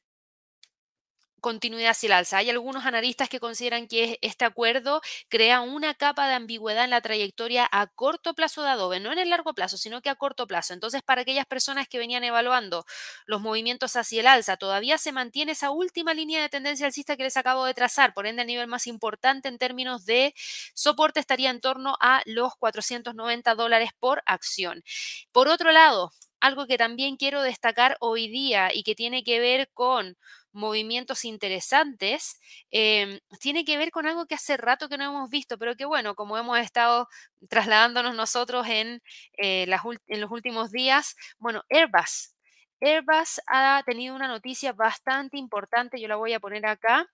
[1.42, 2.38] continuidad hacia el alza.
[2.38, 7.02] Hay algunos analistas que consideran que este acuerdo crea una capa de ambigüedad en la
[7.02, 10.48] trayectoria a corto plazo de Adobe, no en el largo plazo, sino que a corto
[10.48, 10.74] plazo.
[10.74, 12.86] Entonces, para aquellas personas que venían evaluando
[13.26, 17.24] los movimientos hacia el alza, todavía se mantiene esa última línea de tendencia alcista que
[17.24, 18.14] les acabo de trazar.
[18.14, 20.34] Por ende, el nivel más importante en términos de
[20.74, 24.84] soporte estaría en torno a los 490 dólares por acción.
[25.32, 29.70] Por otro lado, algo que también quiero destacar hoy día y que tiene que ver
[29.74, 30.18] con
[30.58, 32.40] movimientos interesantes,
[32.72, 35.86] em, tiene que ver con algo que hace rato que no hemos visto, pero que
[35.86, 37.08] bueno, como hemos estado
[37.50, 39.02] trasladándonos nosotros en,
[39.38, 39.68] eh,
[40.08, 42.34] en los últimos días, bueno, Airbus.
[42.82, 47.08] Airbus ha tenido una noticia bastante importante, yo la voy a poner acá,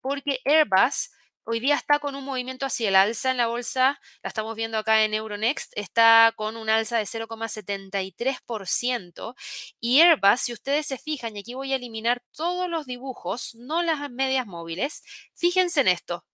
[0.00, 1.10] porque Airbus
[1.50, 4.76] Hoy día está con un movimiento hacia el alza en la bolsa, la estamos viendo
[4.76, 9.34] acá en Euronext, está con un alza de 0,73%
[9.80, 13.82] y Airbus, si ustedes se fijan, y aquí voy a eliminar todos los dibujos, no
[13.82, 15.02] las medias móviles,
[15.34, 16.26] fíjense en esto.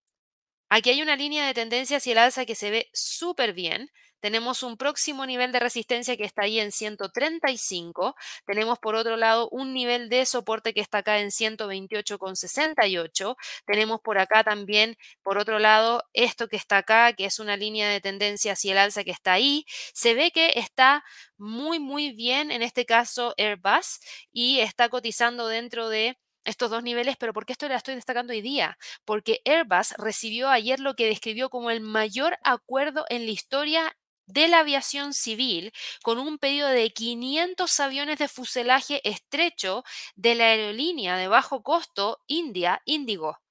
[0.68, 3.90] Aquí hay una línea de tendencia hacia el alza que se ve súper bien,
[4.24, 8.16] tenemos un próximo nivel de resistencia que está ahí en 135.
[8.46, 13.36] Tenemos por otro lado un nivel de soporte que está acá en 128,68.
[13.66, 17.90] Tenemos por acá también, por otro lado, esto que está acá, que es una línea
[17.90, 19.66] de tendencia hacia el alza que está ahí.
[19.92, 21.04] Se ve que está
[21.36, 24.00] muy, muy bien, en este caso Airbus,
[24.32, 28.32] y está cotizando dentro de estos dos niveles, pero ¿por qué esto la estoy destacando
[28.32, 28.78] hoy día?
[29.04, 33.94] Porque Airbus recibió ayer lo que describió como el mayor acuerdo en la historia
[34.26, 39.84] de la aviación civil con un pedido de 500 aviones de fuselaje estrecho
[40.16, 43.43] de la aerolínea de bajo costo India Indigo.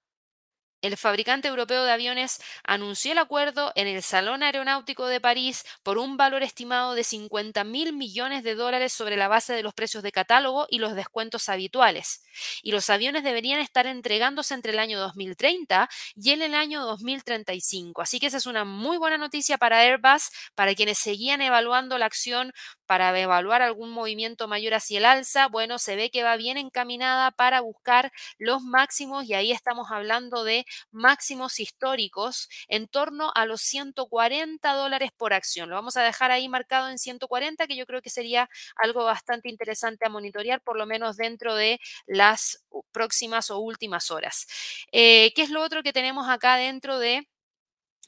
[0.83, 5.97] El fabricante europeo de aviones anunció el acuerdo en el Salón Aeronáutico de París por
[5.97, 10.03] un valor estimado de 50 mil millones de dólares sobre la base de los precios
[10.03, 12.25] de catálogo y los descuentos habituales.
[12.63, 18.01] Y los aviones deberían estar entregándose entre el año 2030 y el año 2035.
[18.01, 22.07] Así que esa es una muy buena noticia para Airbus, para quienes seguían evaluando la
[22.07, 22.51] acción
[22.85, 25.47] para evaluar algún movimiento mayor hacia el alza.
[25.47, 30.43] Bueno, se ve que va bien encaminada para buscar los máximos y ahí estamos hablando
[30.43, 35.69] de máximos históricos en torno a los 140 dólares por acción.
[35.69, 39.49] Lo vamos a dejar ahí marcado en 140, que yo creo que sería algo bastante
[39.49, 44.47] interesante a monitorear, por lo menos dentro de las próximas o últimas horas.
[44.91, 47.27] Eh, ¿Qué es lo otro que tenemos acá dentro de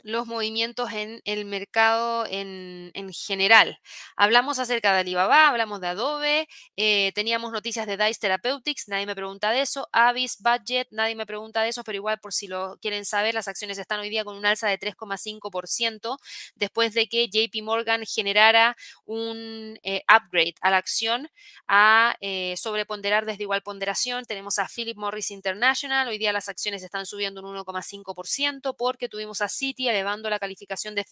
[0.03, 3.79] los movimientos en el mercado en, general.
[4.15, 9.15] Hablamos acerca de Alibaba, hablamos de Adobe, eh, teníamos noticias de Dice Therapeutics, nadie me
[9.15, 12.77] pregunta de eso, Avis, Budget, nadie me pregunta de eso, pero igual por si lo
[12.81, 16.17] quieren saber, las acciones están hoy día con un alza de 3,5%
[16.55, 21.29] después de que JP Morgan generara un eh, upgrade a la acción
[21.67, 24.25] a eh, sobreponderar desde igual ponderación.
[24.25, 29.41] Tenemos a Philip Morris International, hoy día las acciones están subiendo un 1,5% porque tuvimos
[29.41, 31.05] a Citi elevando la calificación de,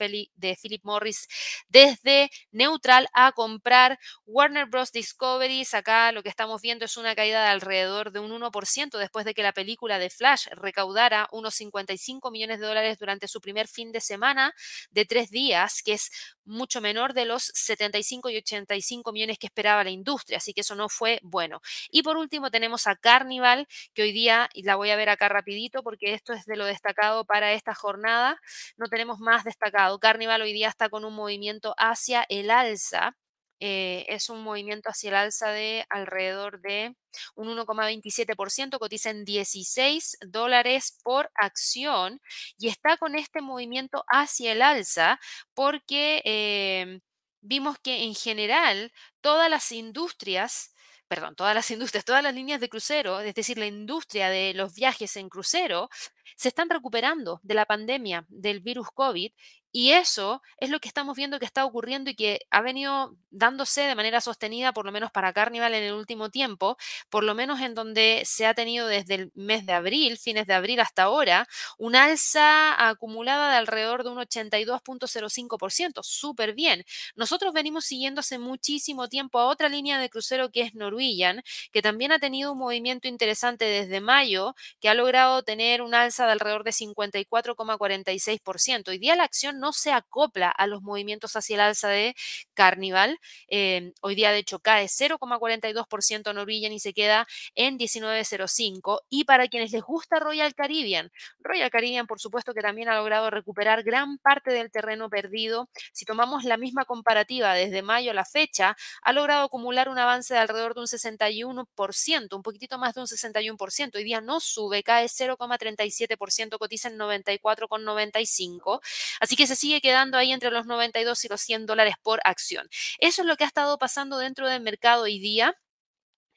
[0.61, 1.27] Philip Morris
[1.67, 4.91] desde neutral a comprar Warner Bros.
[4.91, 5.63] Discovery.
[5.73, 9.33] Acá lo que estamos viendo es una caída de alrededor de un 1% después de
[9.33, 13.91] que la película de Flash recaudara unos 55 millones de dólares durante su primer fin
[13.91, 14.53] de semana
[14.91, 16.11] de tres días, que es
[16.45, 20.75] mucho menor de los 75 y 85 millones que esperaba la industria, así que eso
[20.75, 21.61] no fue bueno.
[21.89, 25.83] Y por último tenemos a Carnival, que hoy día, la voy a ver acá rapidito
[25.83, 28.39] porque esto es de lo destacado para esta jornada,
[28.77, 29.99] no tenemos más destacado.
[29.99, 33.15] Carnival hoy día está con un movimiento hacia el alza.
[33.59, 36.95] Eh, es un movimiento hacia el alza de alrededor de
[37.35, 42.19] un 1,27%, cotiza en 16 dólares por acción
[42.57, 45.19] y está con este movimiento hacia el alza
[45.53, 47.01] porque em,
[47.41, 50.72] vimos que en general todas las industrias
[51.13, 54.73] perdón, todas las industrias, todas las líneas de crucero, es decir, la industria de los
[54.73, 55.87] viajes en crucero,
[56.35, 59.31] se están recuperando de la pandemia del virus COVID
[59.73, 63.81] y eso es lo que estamos viendo que está ocurriendo y que ha venido dándose
[63.81, 66.77] de manera sostenida, por lo menos para Carnival en el último tiempo,
[67.09, 70.53] por lo menos en donde se ha tenido desde el mes de abril, fines de
[70.53, 71.47] abril hasta ahora,
[71.79, 76.85] un alza acumulada de alrededor de un 82.05%, súper bien.
[77.15, 81.81] Nosotros venimos siguiendo hace muchísimo tiempo a otra línea de crucero que es Norwegian, que
[81.81, 86.33] también ha tenido un movimiento interesante desde mayo, que ha logrado tener un alza de
[86.33, 88.91] alrededor de 54,46%.
[88.91, 92.15] Hoy día la acción no se acopla a los movimientos hacia el alza de
[92.53, 93.17] Carnival.
[93.47, 99.03] Em, hoy día, de hecho, cae 0,42% Norwegian y se queda en 19,05.
[99.09, 103.29] Y para quienes les gusta Royal Caribbean, Royal Caribbean, por supuesto, que también ha logrado
[103.29, 105.69] recuperar gran parte del terreno perdido.
[105.93, 110.33] Si tomamos la misma comparativa desde mayo a la fecha, ha logrado acumular un avance
[110.33, 113.95] de alrededor de un 61%, un poquitito más de un 61%.
[113.95, 118.81] Hoy día no sube, cae 0,37%, cotiza en 94,95.
[119.21, 122.67] Así que se sigue quedando ahí entre los 92 y los 100 dólares por acción.
[122.99, 125.55] Eso es lo que ha estado pasando dentro del mercado hoy día.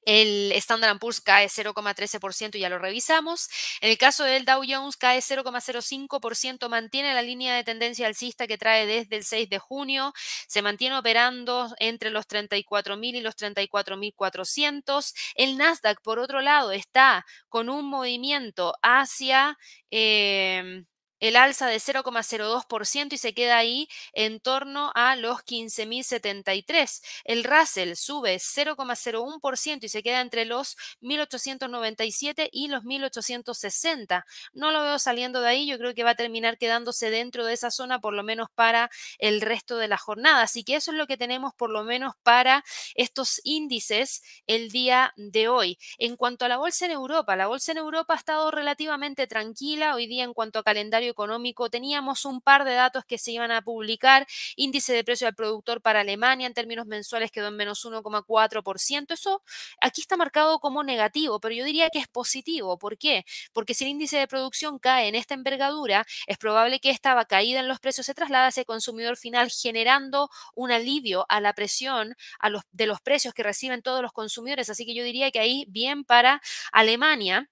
[0.07, 3.48] El Standard Poor's cae 0,13%, ya lo revisamos.
[3.81, 8.57] En el caso del Dow Jones cae 0,05%, mantiene la línea de tendencia alcista que
[8.57, 10.12] trae desde el 6 de junio,
[10.46, 15.12] se mantiene operando entre los 34.000 y los 34.400.
[15.35, 19.59] El Nasdaq, por otro lado, está con un movimiento hacia...
[19.90, 20.85] Eh,
[21.20, 27.02] el alza de 0,02% y se queda ahí en torno a los 15.073.
[27.24, 34.24] El Russell sube 0,01% y se queda entre los 1.897 y los 1.860.
[34.52, 37.55] No lo veo saliendo de ahí, yo creo que va a terminar quedándose dentro de
[37.55, 40.42] esa zona por lo menos para el resto de la jornada.
[40.42, 45.12] Así que eso es lo que tenemos por lo menos para estos índices el día
[45.16, 45.79] de hoy.
[45.98, 49.94] En cuanto a la bolsa en Europa, la bolsa en Europa ha estado relativamente tranquila
[49.94, 53.51] hoy día en cuanto a calendario económico, teníamos un par de datos que se iban
[53.51, 57.85] a publicar, índice de precio al productor para Alemania en términos mensuales quedó en menos
[57.85, 59.42] 1,4%, eso
[59.81, 63.25] aquí está marcado como negativo, pero yo diría que es positivo, ¿por qué?
[63.53, 67.61] Porque si el índice de producción cae en esta envergadura, es probable que esta caída
[67.61, 72.14] en los precios se traslade hacia el consumidor final generando un alivio a la presión
[72.38, 75.40] a los, de los precios que reciben todos los consumidores, así que yo diría que
[75.40, 76.40] ahí bien para
[76.73, 77.49] Alemania.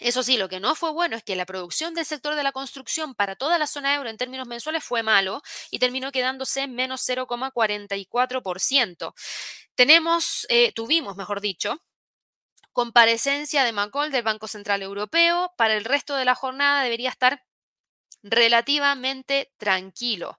[0.00, 2.52] Eso sí, lo que no fue bueno es que la producción del sector de la
[2.52, 6.74] construcción para toda la zona euro en términos mensuales fue malo y terminó quedándose en
[6.74, 9.14] menos 0,44%.
[9.74, 11.80] Tenemos, eh, tuvimos, mejor dicho,
[12.72, 15.52] comparecencia de Macol del Banco Central Europeo.
[15.56, 17.44] Para el resto de la jornada debería estar
[18.22, 20.38] relativamente tranquilo.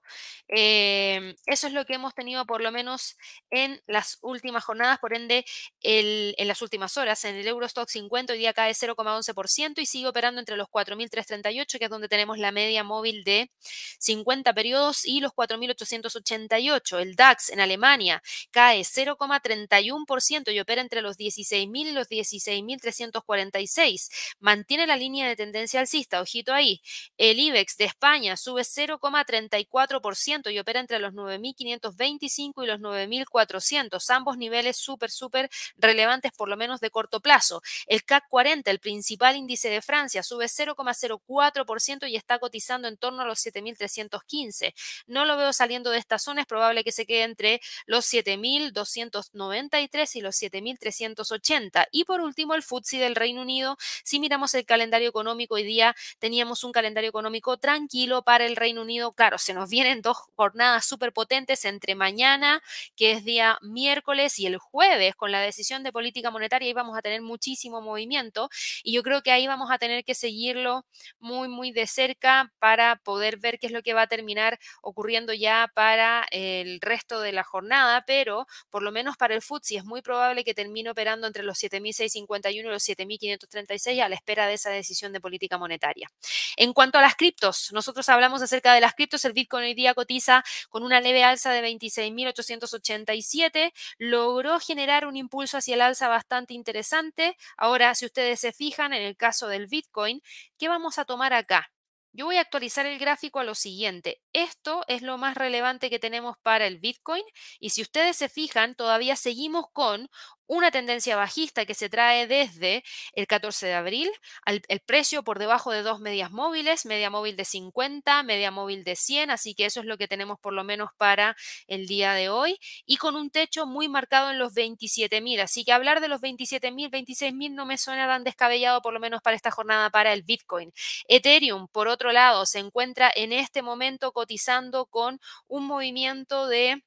[0.54, 3.16] Em, eso es lo que hemos tenido por lo menos
[3.50, 5.46] en las últimas jornadas, por ende,
[5.80, 7.24] en las últimas horas.
[7.24, 11.84] En el Eurostock 50 hoy día cae 0,11% y sigue operando entre los 4.338, que
[11.84, 13.50] es donde tenemos la media móvil de
[13.98, 17.00] 50 periodos, y los 4.888.
[17.00, 24.10] El DAX en Alemania cae 0,31% y opera entre los 16.000 y los 16.346.
[24.38, 26.82] Mantiene la línea de tendencia alcista, ojito ahí.
[27.16, 34.38] El IBEX de España sube 0,34% y opera entre los 9.525 y los 9.400, ambos
[34.38, 37.62] niveles súper, súper relevantes por lo menos de corto plazo.
[37.86, 43.22] El CAC 40, el principal índice de Francia, sube 0,04% y está cotizando en torno
[43.22, 44.74] a los 7.315.
[45.06, 50.16] No lo veo saliendo de esta zona, es probable que se quede entre los 7.293
[50.16, 51.86] y los 7.380.
[51.90, 55.94] Y por último, el FTSE del Reino Unido, si miramos el calendario económico, hoy día
[56.18, 59.12] teníamos un calendario económico tranquilo para el Reino Unido.
[59.12, 62.62] Claro, se nos vienen dos jornadas súper potentes entre mañana,
[62.96, 66.96] que es día miércoles, y el jueves con la decisión de política monetaria, y vamos
[66.96, 68.48] a tener muchísimo movimiento.
[68.82, 70.84] Y yo creo que ahí vamos a tener que seguirlo
[71.18, 75.32] muy, muy de cerca para poder ver qué es lo que va a terminar ocurriendo
[75.32, 79.84] ya para el resto de la jornada, pero por lo menos para el FTSE es
[79.84, 84.54] muy probable que termine operando entre los 7.651 y los 7.536 a la espera de
[84.54, 86.08] esa decisión de política monetaria.
[86.56, 89.94] En cuanto a las criptos, nosotros hablamos acerca de las criptos, el Bitcoin hoy día
[90.12, 96.54] cotiza con una leve alza de 26.887, logró generar un impulso hacia el alza bastante
[96.54, 97.36] interesante.
[97.56, 100.20] Ahora, si ustedes se fijan en el caso del Bitcoin,
[100.58, 101.70] ¿qué vamos a tomar acá?
[102.14, 104.20] Yo voy a actualizar el gráfico a lo siguiente.
[104.34, 107.24] Esto es lo más relevante que tenemos para el Bitcoin
[107.58, 110.10] y si ustedes se fijan, todavía seguimos con
[110.46, 112.84] una tendencia bajista que se trae desde
[113.14, 114.10] el 14 de abril,
[114.46, 118.96] el precio por debajo de dos medias móviles, media móvil de 50, media móvil de
[118.96, 121.36] 100, así que eso es lo que tenemos por lo menos para
[121.66, 125.72] el día de hoy, y con un techo muy marcado en los 27.000, así que
[125.72, 129.50] hablar de los 27.000, 26.000 no me suena tan descabellado por lo menos para esta
[129.50, 130.72] jornada para el Bitcoin.
[131.08, 136.82] Ethereum, por otro lado, se encuentra en este momento cotizando con un movimiento de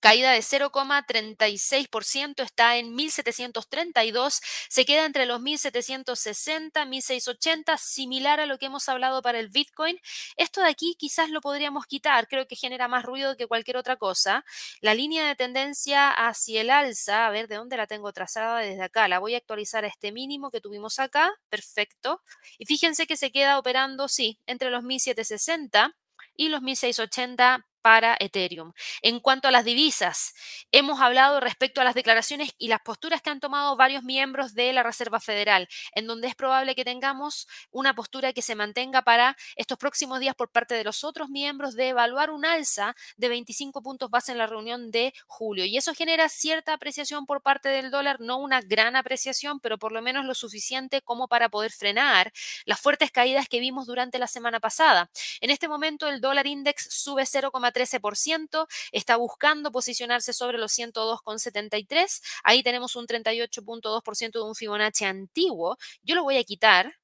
[0.00, 8.58] caída de 0,36%, está en 1732, se queda entre los 1760, 1680, similar a lo
[8.58, 9.98] que hemos hablado para el Bitcoin.
[10.36, 13.96] Esto de aquí quizás lo podríamos quitar, creo que genera más ruido que cualquier otra
[13.96, 14.44] cosa.
[14.80, 18.82] La línea de tendencia hacia el alza, a ver de dónde la tengo trazada desde
[18.82, 22.22] acá, la voy a actualizar a este mínimo que tuvimos acá, perfecto.
[22.58, 25.94] Y fíjense que se queda operando, sí, entre los 1760
[26.36, 28.72] y los 1680 para Ethereum.
[29.00, 30.34] En cuanto a las divisas,
[30.72, 34.72] hemos hablado respecto a las declaraciones y las posturas que han tomado varios miembros de
[34.72, 39.36] la Reserva Federal, en donde es probable que tengamos una postura que se mantenga para
[39.54, 43.80] estos próximos días por parte de los otros miembros de evaluar un alza de 25
[43.84, 45.64] puntos base en la reunión de julio.
[45.64, 49.92] Y eso genera cierta apreciación por parte del dólar, no una gran apreciación, pero por
[49.92, 52.32] lo menos lo suficiente como para poder frenar
[52.64, 55.08] las fuertes caídas que vimos durante la semana pasada.
[55.40, 62.22] En este momento el dólar index sube 0,3 13%, está buscando posicionarse sobre los 102,73.
[62.44, 65.76] Ahí tenemos un 38.2% de un Fibonacci antiguo.
[66.02, 66.94] Yo lo voy a quitar.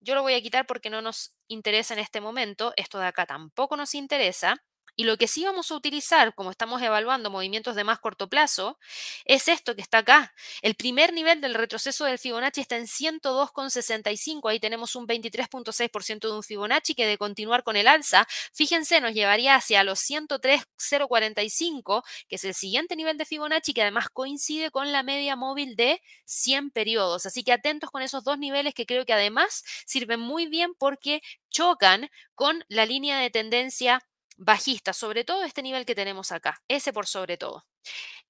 [0.00, 2.72] Yo lo voy a quitar porque no nos interesa en este momento.
[2.76, 4.56] Esto de acá tampoco nos interesa.
[4.94, 8.78] Y lo que sí vamos a utilizar, como estamos evaluando movimientos de más corto plazo,
[9.24, 10.34] es esto que está acá.
[10.60, 14.50] El primer nivel del retroceso del Fibonacci está en 102,65.
[14.50, 19.14] Ahí tenemos un 23,6% de un Fibonacci que de continuar con el alza, fíjense, nos
[19.14, 24.92] llevaría hacia los 103,045, que es el siguiente nivel de Fibonacci, que además coincide con
[24.92, 27.24] la media móvil de 100 periodos.
[27.26, 31.22] Así que atentos con esos dos niveles que creo que además sirven muy bien porque
[31.50, 34.02] chocan con la línea de tendencia
[34.36, 37.64] bajista, sobre todo este nivel que tenemos acá, ese por sobre todo.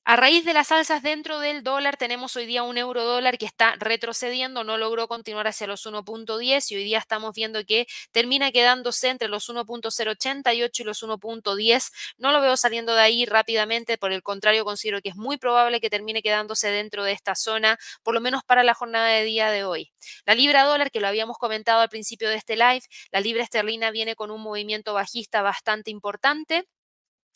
[0.05, 3.47] A raíz de las alzas dentro del dólar, tenemos hoy día un euro dólar que
[3.47, 8.51] está retrocediendo, no logró continuar hacia los 1.10 y hoy día estamos viendo que termina
[8.51, 11.93] quedándose entre los 1.088 y los 1.10.
[12.19, 15.81] No lo veo saliendo de ahí rápidamente, por el contrario, considero que es muy probable
[15.81, 19.51] que termine quedándose dentro de esta zona, por lo menos para la jornada de día
[19.53, 19.93] de hoy.
[20.27, 22.83] La libra dólar, que lo habíamos comentado al principio de este live,
[23.13, 26.65] la libra esterlina viene con un movimiento bajista bastante importante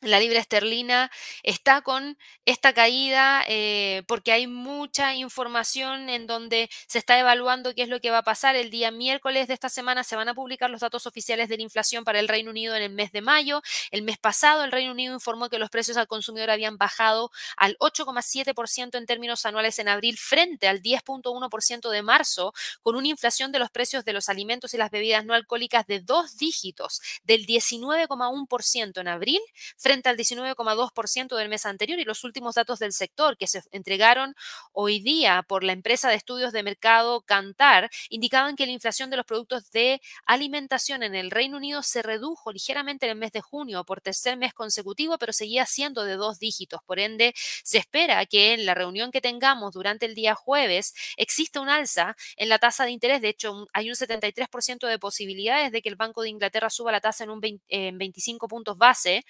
[0.03, 1.11] La libra esterlina
[1.43, 7.83] está con esta caída eh, porque hay mucha información en donde se está evaluando qué
[7.83, 8.57] es lo que va a pasar.
[8.57, 11.63] El día miércoles de esta semana se van a publicar los datos oficiales de la
[11.63, 13.63] inflación para el Reino Unido en el mes de mayo.
[13.91, 17.79] El mes pasado el Reino Unido informó que los precios al consumidor habían bajado al
[17.79, 23.61] 8,7% en términos anuales en abril frente al 10,1% de marzo, con una inflación de
[23.61, 29.01] los precios de los alimentos y las bebidas no alcohólicas de dos dígitos, del 19,1%
[29.01, 29.41] en abril
[29.87, 34.35] frente al 19,2% del mes anterior y los últimos datos del sector que se entregaron
[34.73, 39.17] hoy día por la empresa de estudios de mercado Cantar indicaban que la inflación de
[39.17, 43.41] los productos de alimentación en el Reino Unido se redujo ligeramente en el mes de
[43.43, 46.81] junio por tercer mes consecutivo, pero seguía siendo de dos dígitos.
[46.85, 47.33] Por ende,
[47.63, 52.17] se espera que en la reunión que tengamos durante el día jueves exista un alza
[52.37, 53.21] en la tasa de interés.
[53.21, 57.01] De hecho, hay un 73% de posibilidades de que el Banco de Inglaterra suba la
[57.01, 59.25] tasa en, un 20, en 25 puntos base.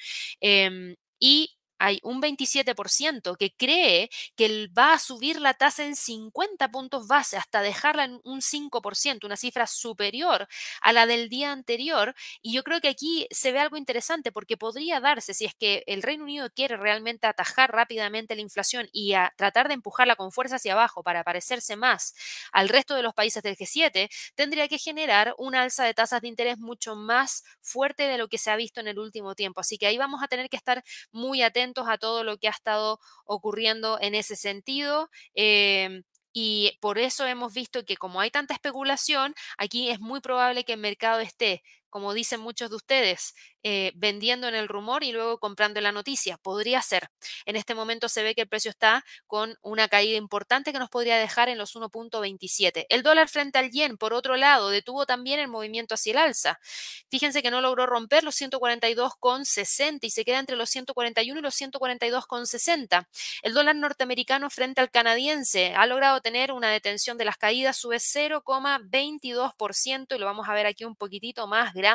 [0.49, 6.70] Em, y hay un 27% que cree que va a subir la tasa en 50
[6.70, 10.49] puntos base hasta dejarla en un 5%, una cifra superior
[10.81, 12.14] a la del día anterior.
[12.43, 15.83] Y yo creo que aquí se ve algo interesante porque podría darse, si es que
[15.87, 20.33] el Reino Unido quiere realmente atajar rápidamente la inflación y a tratar de empujarla con
[20.33, 22.14] fuerza hacia abajo para parecerse más
[22.53, 26.29] al resto de los países del G7, tendría que generar una alza de tasas de
[26.29, 29.61] interés mucho más fuerte de lo que se ha visto en el último tiempo.
[29.61, 32.51] Así que ahí vamos a tener que estar muy atentos a todo lo que ha
[32.51, 35.09] estado ocurriendo en ese sentido.
[35.35, 36.03] Em,
[36.33, 40.75] y por eso hemos visto que como hay tanta especulación, aquí es muy probable que
[40.75, 41.62] el mercado esté
[41.97, 46.36] como dicen muchos de ustedes, eh, vendiendo en el rumor y luego comprando la noticia.
[46.36, 47.09] Podría ser.
[47.47, 50.90] En este momento se ve que el precio está con una caída importante que nos
[50.90, 52.84] podría dejar en los 1.27.
[52.90, 56.61] El dólar frente al yen, por otro lado, detuvo también el movimiento hacia el alza.
[57.09, 61.59] Fíjense que no logró romper los 142,60 y se queda entre los 141 y los
[61.59, 63.09] 142,60.
[63.40, 67.97] El dólar norteamericano frente al canadiense ha logrado tener una detención de las caídas, sube
[67.97, 71.86] 0,22% y lo vamos a ver aquí un poquitito más grande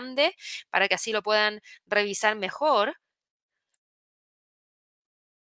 [0.69, 2.95] para que así lo puedan revisar mejor.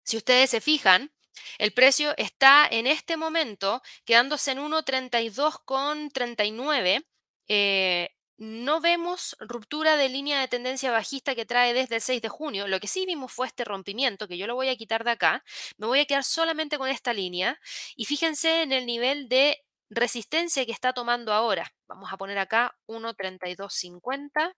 [0.04, 1.12] Si ustedes se fijan,
[1.58, 7.04] el precio está en este momento quedándose en 1.32,39.
[7.48, 12.28] Eh, no vemos ruptura de línea de tendencia bajista que trae desde el 6 de
[12.28, 12.68] junio.
[12.68, 15.44] Lo que sí vimos fue este rompimiento, que yo lo voy a quitar de acá.
[15.76, 17.60] Me voy a quedar solamente con esta línea.
[17.96, 21.72] Y fíjense en el nivel de resistencia que está tomando ahora.
[21.86, 24.54] Vamos a poner acá 1.3250.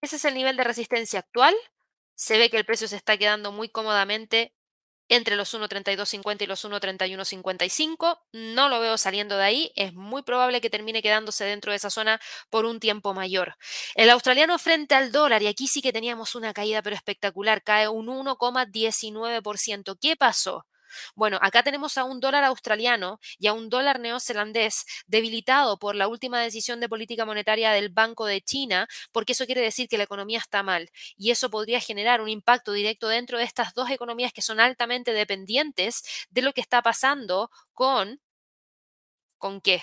[0.00, 1.54] Ese es el nivel de resistencia actual.
[2.14, 4.52] Se ve que el precio se está quedando muy cómodamente
[5.08, 8.20] entre los 1.3250 y los 1.3155.
[8.32, 9.72] No lo veo saliendo de ahí.
[9.76, 12.20] Es muy probable que termine quedándose dentro de esa zona
[12.50, 13.56] por un tiempo mayor.
[13.94, 17.88] El australiano frente al dólar, y aquí sí que teníamos una caída pero espectacular, cae
[17.88, 19.98] un 1,19%.
[20.00, 20.66] ¿Qué pasó?
[21.14, 26.08] Bueno, acá tenemos a un dólar australiano y a un dólar neozelandés debilitado por la
[26.08, 30.04] última decisión de política monetaria del Banco de China, porque eso quiere decir que la
[30.04, 34.32] economía está mal y eso podría generar un impacto directo dentro de estas dos economías
[34.32, 38.20] que son altamente dependientes de lo que está pasando con
[39.38, 39.82] ¿con qué?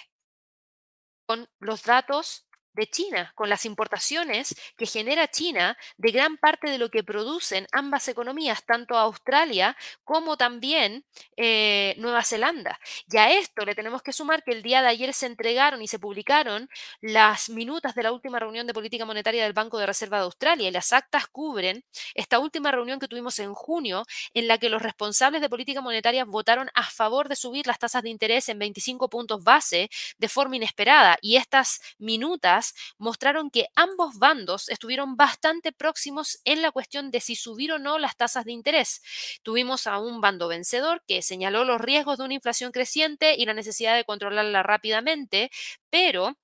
[1.26, 6.78] Con los datos de China, con las importaciones que genera China de gran parte de
[6.78, 11.06] lo que producen ambas economías, tanto Australia como también
[11.38, 12.80] eh, Nueva Zelanda.
[13.12, 15.88] Y a esto le tenemos que sumar que el día de ayer se entregaron y
[15.88, 16.70] se publicaron
[17.02, 20.68] las minutas de la última reunión de política monetaria del Banco de Reserva de Australia
[20.68, 21.84] y las actas cubren
[22.16, 26.26] esta última reunión que tuvimos en junio en la que los responsables de política monetaria
[26.26, 30.56] votaron a favor de subir las tasas de interés en 25 puntos base de forma
[30.56, 32.61] inesperada y estas minutas
[32.98, 37.98] mostraron que ambos bandos estuvieron bastante próximos en la cuestión de si subir o no
[37.98, 39.02] las tasas de interés.
[39.44, 43.54] Tuvimos a un bando vencedor que señaló los riesgos de una inflación creciente y la
[43.54, 45.52] necesidad de controlarla rápidamente,
[45.90, 46.38] pero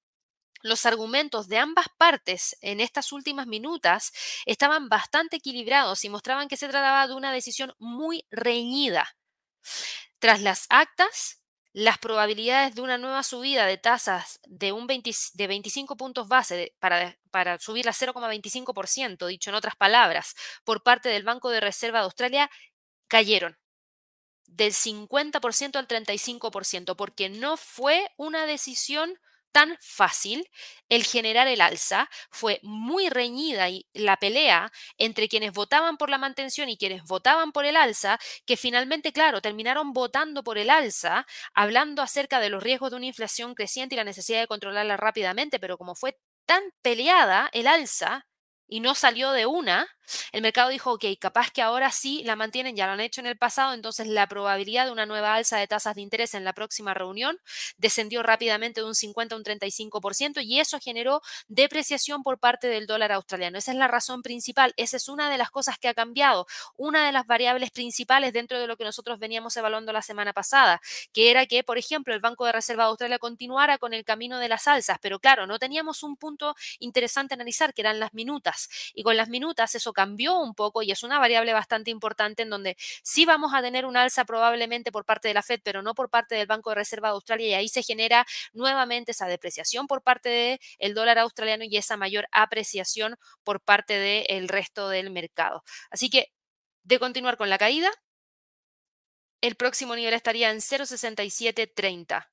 [0.63, 4.11] los argumentos de ambas partes en estas últimas minutas
[4.45, 9.15] estaban bastante equilibrados y mostraban que se trataba de una decisión muy reñida.
[10.19, 11.41] Tras las actas,
[11.73, 17.17] las probabilidades de una nueva subida de tasas de, un de 25 puntos base para,
[17.29, 22.05] para subir a 0,25%, dicho en otras palabras, por parte del Banco de Reserva de
[22.05, 22.49] Australia,
[23.07, 23.57] cayeron
[24.47, 29.19] del 50% al 35%, porque no fue una decisión
[29.51, 30.47] tan fácil
[30.89, 36.17] el generar el alza, fue muy reñida y la pelea entre quienes votaban por la
[36.17, 41.25] mantención y quienes votaban por el alza, que finalmente, claro, terminaron votando por el alza,
[41.53, 45.59] hablando acerca de los riesgos de una inflación creciente y la necesidad de controlarla rápidamente,
[45.59, 48.25] pero como fue tan peleada el alza,
[48.67, 49.87] y no salió de una,
[50.31, 53.27] el mercado dijo, ok, capaz que ahora sí la mantienen, ya lo han hecho en
[53.27, 56.53] el pasado, entonces la probabilidad de una nueva alza de tasas de interés en la
[56.53, 57.37] próxima reunión
[57.77, 62.87] descendió rápidamente de un 50 a un 35% y eso generó depreciación por parte del
[62.87, 63.57] dólar australiano.
[63.57, 66.47] Esa es la razón principal, esa es una de las cosas que ha cambiado,
[66.77, 70.81] una de las variables principales dentro de lo que nosotros veníamos evaluando la semana pasada,
[71.13, 74.39] que era que, por ejemplo, el Banco de Reserva de Australia continuara con el camino
[74.39, 78.56] de las alzas, pero claro, no teníamos un punto interesante analizar, que eran las minutas.
[78.93, 82.49] Y con las minutas eso cambió un poco y es una variable bastante importante en
[82.49, 85.93] donde sí vamos a tener un alza probablemente por parte de la Fed, pero no
[85.93, 89.87] por parte del Banco de Reserva de Australia y ahí se genera nuevamente esa depreciación
[89.87, 95.63] por parte del dólar australiano y esa mayor apreciación por parte del resto del mercado.
[95.89, 96.31] Así que
[96.83, 97.91] de continuar con la caída,
[99.41, 102.27] el próximo nivel estaría en 0,6730.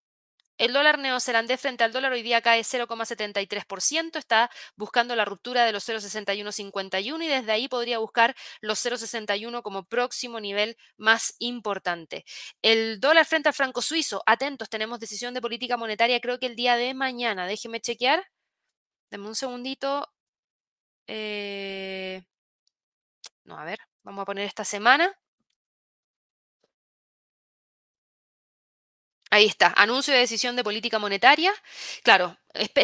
[0.56, 5.72] El dólar neozelandés frente al dólar hoy día cae 0,73%, está buscando la ruptura de
[5.72, 12.24] los 0,6151 y desde ahí podría buscar los 0,61 como próximo nivel más importante.
[12.62, 16.56] El dólar frente al franco suizo, atentos, tenemos decisión de política monetaria creo que el
[16.56, 18.24] día de mañana, déjeme chequear,
[19.10, 20.08] denme un segundito.
[21.06, 22.22] Eh,
[23.44, 25.14] no, a ver, vamos a poner esta semana.
[29.34, 31.52] Ahí está, anuncio de decisión de política monetaria.
[32.04, 32.36] Claro,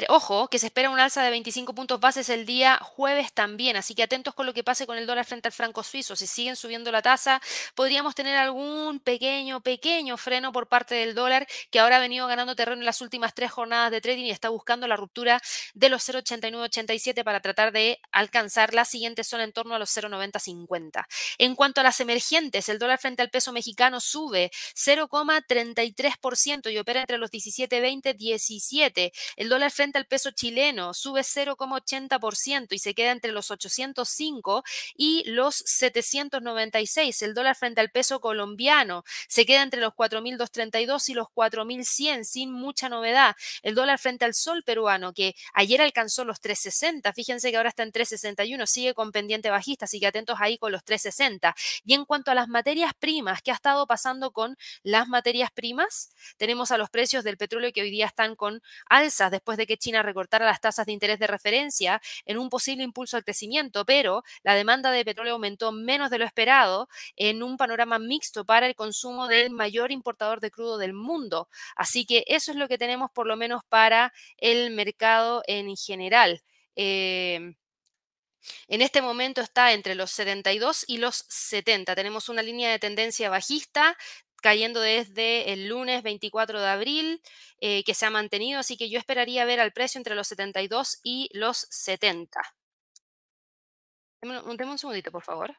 [0.09, 3.95] ojo, que se espera un alza de 25 puntos bases el día jueves también, así
[3.95, 6.17] que atentos con lo que pase con el dólar frente al franco suizo.
[6.17, 7.41] Si siguen subiendo la tasa,
[7.75, 12.57] podríamos tener algún pequeño, pequeño freno por parte del dólar, que ahora ha venido ganando
[12.57, 15.41] terreno en las últimas tres jornadas de trading y está buscando la ruptura
[15.75, 21.07] de los 0,8987 para tratar de alcanzar la siguiente zona en torno a los 0,9050.
[21.39, 27.01] En cuanto a las emergentes, el dólar frente al peso mexicano sube 0,33% y opera
[27.01, 29.13] entre los 17,20 y 17.
[29.37, 34.65] El dólar frente al peso chileno sube 0,80% y se queda entre los 805
[34.97, 37.21] y los 796.
[37.21, 42.53] El dólar frente al peso colombiano se queda entre los 4.232 y los 4.100 sin
[42.53, 43.37] mucha novedad.
[43.63, 47.83] El dólar frente al sol peruano que ayer alcanzó los 360, fíjense que ahora está
[47.83, 51.55] en 361, sigue con pendiente bajista, así que atentos ahí con los 360.
[51.85, 56.11] Y en cuanto a las materias primas, ¿qué ha estado pasando con las materias primas?
[56.37, 59.77] Tenemos a los precios del petróleo que hoy día están con alzas después de que
[59.77, 64.25] China recortara las tasas de interés de referencia en un posible impulso al crecimiento, pero
[64.43, 68.75] la demanda de petróleo aumentó menos de lo esperado en un panorama mixto para el
[68.75, 71.49] consumo del mayor importador de crudo del mundo.
[71.77, 76.43] Así que eso es lo que tenemos por lo menos para el mercado en general.
[76.77, 77.55] Em,
[78.69, 81.95] en este momento está entre los 72 y los 70.
[81.95, 83.97] Tenemos una línea de tendencia bajista
[84.41, 87.23] cayendo desde el lunes 24 de abril,
[87.61, 91.01] eh, que se ha mantenido, así que yo esperaría ver al precio entre los 72
[91.03, 92.41] y los 70.
[94.23, 95.57] Deme un, un segundito, por favor.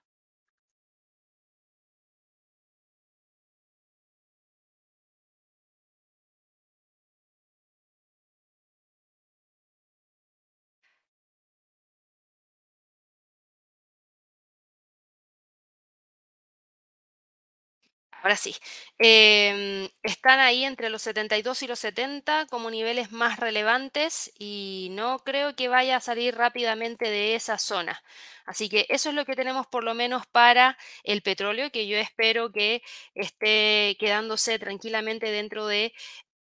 [18.22, 18.55] Ahora sí.
[18.99, 25.19] Em, están ahí entre los 72 y los 70 como niveles más relevantes y no
[25.19, 28.01] creo que vaya a salir rápidamente de esa zona.
[28.45, 31.97] Así que eso es lo que tenemos por lo menos para el petróleo, que yo
[31.97, 32.84] espero que
[33.15, 35.93] esté quedándose tranquilamente dentro de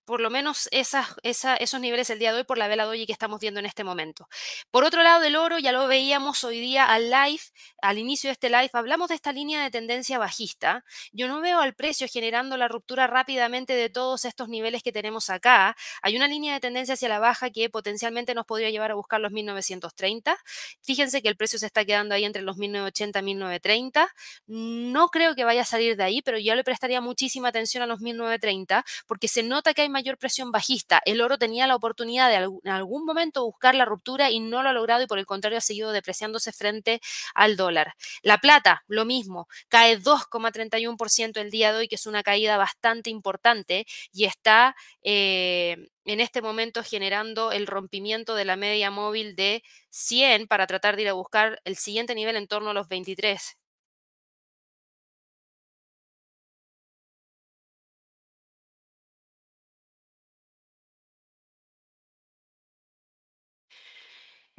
[0.10, 3.12] por lo menos esas, esos niveles el día de hoy por la vela doji que
[3.14, 4.28] estamos viendo en este momento.
[4.72, 7.44] Por otro lado, el oro ya lo veíamos hoy día al live,
[7.80, 10.84] al inicio de este live, hablamos de esta línea de tendencia bajista.
[11.12, 15.30] Yo no veo al precio generando la ruptura rápidamente de todos estos niveles que tenemos
[15.30, 15.78] acá.
[16.02, 19.22] Hay una línea de tendencia hacia la baja que potencialmente nos podría llevar a buscar
[19.22, 20.36] los 1930.
[20.82, 24.12] Fíjense que el precio se está quedando ahí entre los 1980 y 1930.
[24.48, 27.86] No creo que vaya a salir de ahí, pero yo le prestaría muchísima atención a
[27.86, 31.02] los 1930 porque se nota que hay mayor presión bajista.
[31.06, 34.70] El oro tenía la oportunidad de en algún momento buscar la ruptura y no lo
[34.70, 37.02] ha logrado y por el contrario ha seguido depreciándose frente
[37.36, 37.96] al dólar.
[38.22, 43.10] La plata, lo mismo, cae 2,31% el día de hoy, que es una caída bastante
[43.10, 49.64] importante y está eh, en este momento generando el rompimiento de la media móvil de
[49.90, 53.58] 100 para tratar de ir a buscar el siguiente nivel en torno a los 23.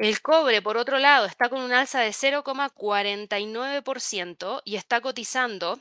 [0.00, 5.78] El cobre, por otro lado, está con un alza de 0,49% y está cotizando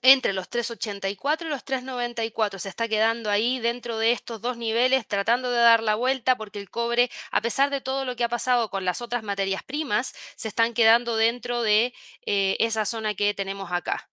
[0.00, 2.60] entre los 3.84 y los 3.94.
[2.60, 6.60] Se está quedando ahí dentro de estos dos niveles, tratando de dar la vuelta porque
[6.60, 10.14] el cobre, a pesar de todo lo que ha pasado con las otras materias primas,
[10.36, 11.92] se están quedando dentro de
[12.26, 14.11] eh, esa zona que tenemos acá.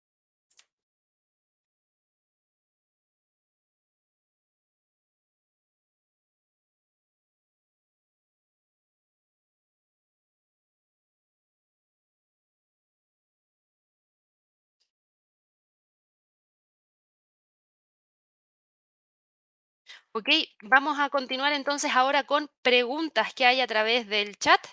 [20.17, 20.29] Ok,
[20.61, 24.65] vamos a continuar entonces ahora con preguntas que hay a través del chat.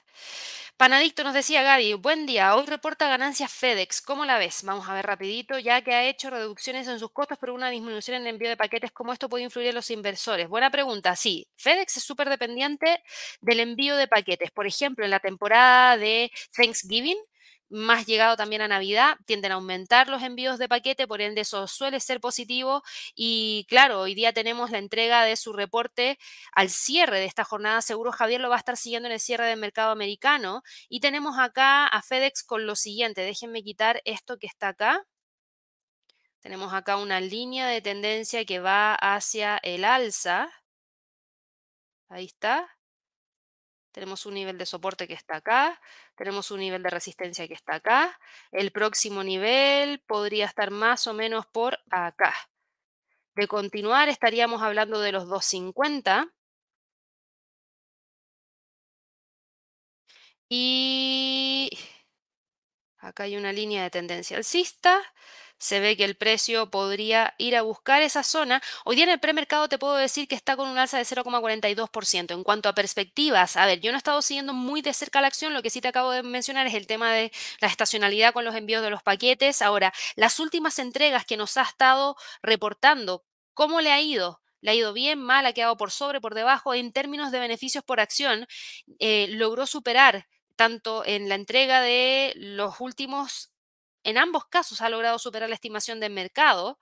[0.76, 4.62] Panadicto nos decía Gaby, buen día, hoy reporta ganancias FedEx, ¿cómo la ves?
[4.62, 8.18] Vamos a ver rapidito, ya que ha hecho reducciones en sus costos, pero una disminución
[8.18, 10.47] en el envío de paquetes, ¿cómo esto puede influir en los inversores?
[10.49, 13.03] Buena pregunta, sí, FedEx es súper dependiente
[13.40, 14.53] del envío de paquetes.
[14.53, 17.18] Por ejemplo, en la temporada de Thanksgiving,
[17.73, 21.66] más llegado también a Navidad, tienden a aumentar los envíos de paquete, por ende eso
[21.66, 22.83] suele ser positivo
[23.14, 26.18] y claro, hoy día tenemos la entrega de su reporte
[26.53, 29.47] al cierre de esta jornada, seguro Javier lo va a estar siguiendo en el cierre
[29.47, 34.47] del mercado americano y tenemos acá a FedEx con lo siguiente, déjenme quitar esto que
[34.47, 35.07] está acá.
[36.41, 40.51] Tenemos acá una línea de tendencia que va hacia el alza.
[42.09, 42.68] Ahí está.
[43.93, 45.81] Tenemos un nivel de soporte que está acá,
[46.23, 48.16] tenemos un nivel de resistencia que está acá.
[48.53, 52.33] El próximo nivel podría estar más o menos por acá.
[53.35, 56.33] De continuar, estaríamos hablando de los 250.
[60.49, 61.77] Y
[62.99, 65.03] acá hay una línea de tendencia alcista
[65.63, 68.61] se ve que el precio podría ir a buscar esa zona.
[68.85, 72.35] Hoy día en el premercado te puedo decir que está con un alza de 0,42%.
[72.35, 75.29] En cuanto a perspectivas, a ver, yo no he estado siguiendo muy de cerca la
[75.29, 78.45] acción, lo que sí te acabo de mencionar es el tema de la estacionalidad con
[78.45, 79.63] los envíos de los paquetes.
[79.63, 84.41] Ahora, las últimas entregas que nos ha estado reportando, ¿cómo le ha ido?
[84.63, 86.73] le ha ido bien, mal, ha quedado por sobre, por debajo.
[86.73, 88.47] En términos de beneficios por acción,
[89.01, 93.52] eh, logró superar tanto en la entrega de los últimos
[94.05, 96.79] en ambos casos ha logrado superar la estimación del mercado.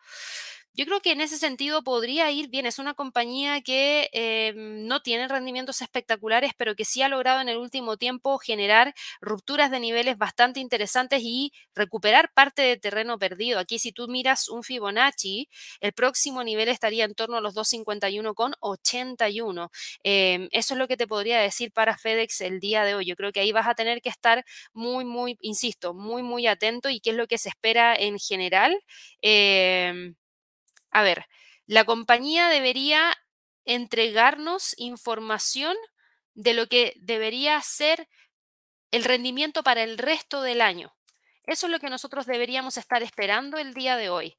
[0.74, 2.64] Yo creo que en ese sentido podría ir bien.
[2.64, 7.48] Es una compañía que em, no tiene rendimientos espectaculares, pero que sí ha logrado en
[7.48, 13.58] el último tiempo generar rupturas de niveles bastante interesantes y recuperar parte de terreno perdido.
[13.58, 15.48] Aquí si tú miras un Fibonacci,
[15.80, 19.70] el próximo nivel estaría en torno a los 251,81.
[20.04, 23.06] Eh, em, eso es lo que te podría decir para FedEx el día de hoy.
[23.06, 26.88] Yo creo que ahí vas a tener que estar muy, muy, insisto, muy, muy atento
[26.90, 28.78] y qué es lo que se espera en general.
[29.22, 30.12] Eh,
[30.90, 31.26] a ver,
[31.66, 33.16] la compañía debería
[33.64, 35.76] entregarnos información
[36.34, 38.08] de lo que debería ser
[38.90, 40.94] el rendimiento para el resto del año.
[41.44, 44.36] Eso es lo que nosotros deberíamos estar esperando el día de hoy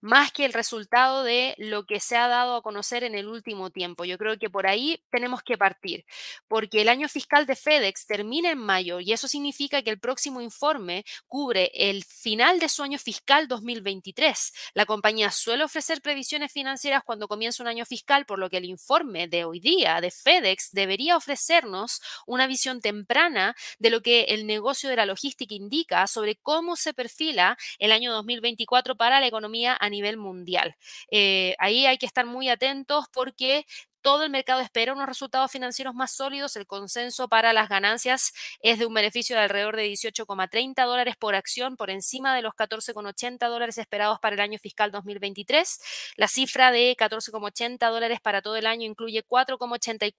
[0.00, 3.70] más que el resultado de lo que se ha dado a conocer en el último
[3.70, 4.04] tiempo.
[4.04, 6.04] Yo creo que por ahí tenemos que partir,
[6.46, 10.40] porque el año fiscal de FedEx termina en mayo y eso significa que el próximo
[10.40, 14.52] informe cubre el final de su año fiscal 2023.
[14.74, 18.64] La compañía suele ofrecer previsiones financieras cuando comienza un año fiscal, por lo que el
[18.64, 24.46] informe de hoy día de FedEx debería ofrecernos una visión temprana de lo que el
[24.46, 29.76] negocio de la logística indica sobre cómo se perfila el año 2024 para la economía
[29.78, 30.76] a nivel mundial.
[31.10, 33.66] Eh, ahí hay que estar muy atentos porque
[34.00, 36.56] todo el mercado espera unos resultados financieros más sólidos.
[36.56, 41.34] El consenso para las ganancias es de un beneficio de alrededor de 18,30 dólares por
[41.34, 45.80] acción, por encima de los 14,80 dólares esperados para el año fiscal 2023.
[46.16, 50.14] La cifra de 14,80 dólares para todo el año incluye 4,84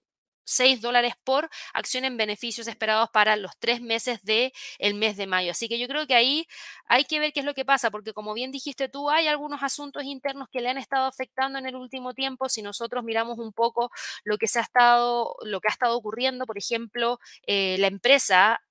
[0.50, 5.28] 6 dólares por acción en beneficios esperados para los tres meses del el mes de
[5.28, 5.52] mayo.
[5.52, 6.48] Así que yo creo que ahí
[6.86, 9.64] hay que ver qué es lo que pasa, porque como bien dijiste tú, hay algunos
[9.64, 12.50] asuntos internos que le han estado afectando en el último tiempo.
[12.50, 13.92] Si nosotros miramos un poco
[14.24, 18.62] lo que se ha estado, lo que ha estado ocurriendo, por ejemplo, eh, la empresa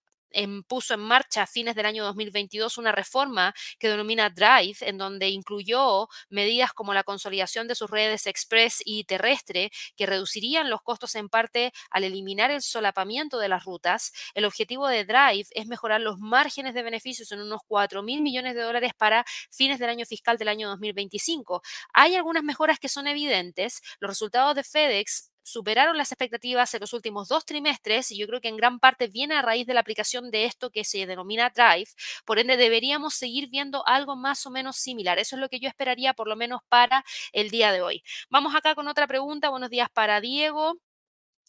[0.66, 5.28] puso en marcha a fines del año 2022 una reforma que denomina Drive, en donde
[5.28, 11.14] incluyó medidas como la consolidación de sus redes express y terrestre, que reducirían los costos
[11.14, 14.12] en parte al eliminar el solapamiento de las rutas.
[14.34, 18.54] El objetivo de Drive es mejorar los márgenes de beneficios en unos 4 mil millones
[18.54, 21.62] de dólares para fines del año fiscal del año 2025.
[21.92, 23.82] Hay algunas mejoras que son evidentes.
[24.00, 28.40] Los resultados de FedEx superaron las expectativas en los últimos dos trimestres y yo creo
[28.40, 31.50] que en gran parte viene a raíz de la aplicación de esto que se denomina
[31.50, 31.90] Drive.
[32.24, 35.18] Por ende, deberíamos seguir viendo algo más o menos similar.
[35.18, 38.02] Eso es lo que yo esperaría por lo menos para el día de hoy.
[38.30, 39.48] Vamos acá con otra pregunta.
[39.50, 40.78] Buenos días para Diego.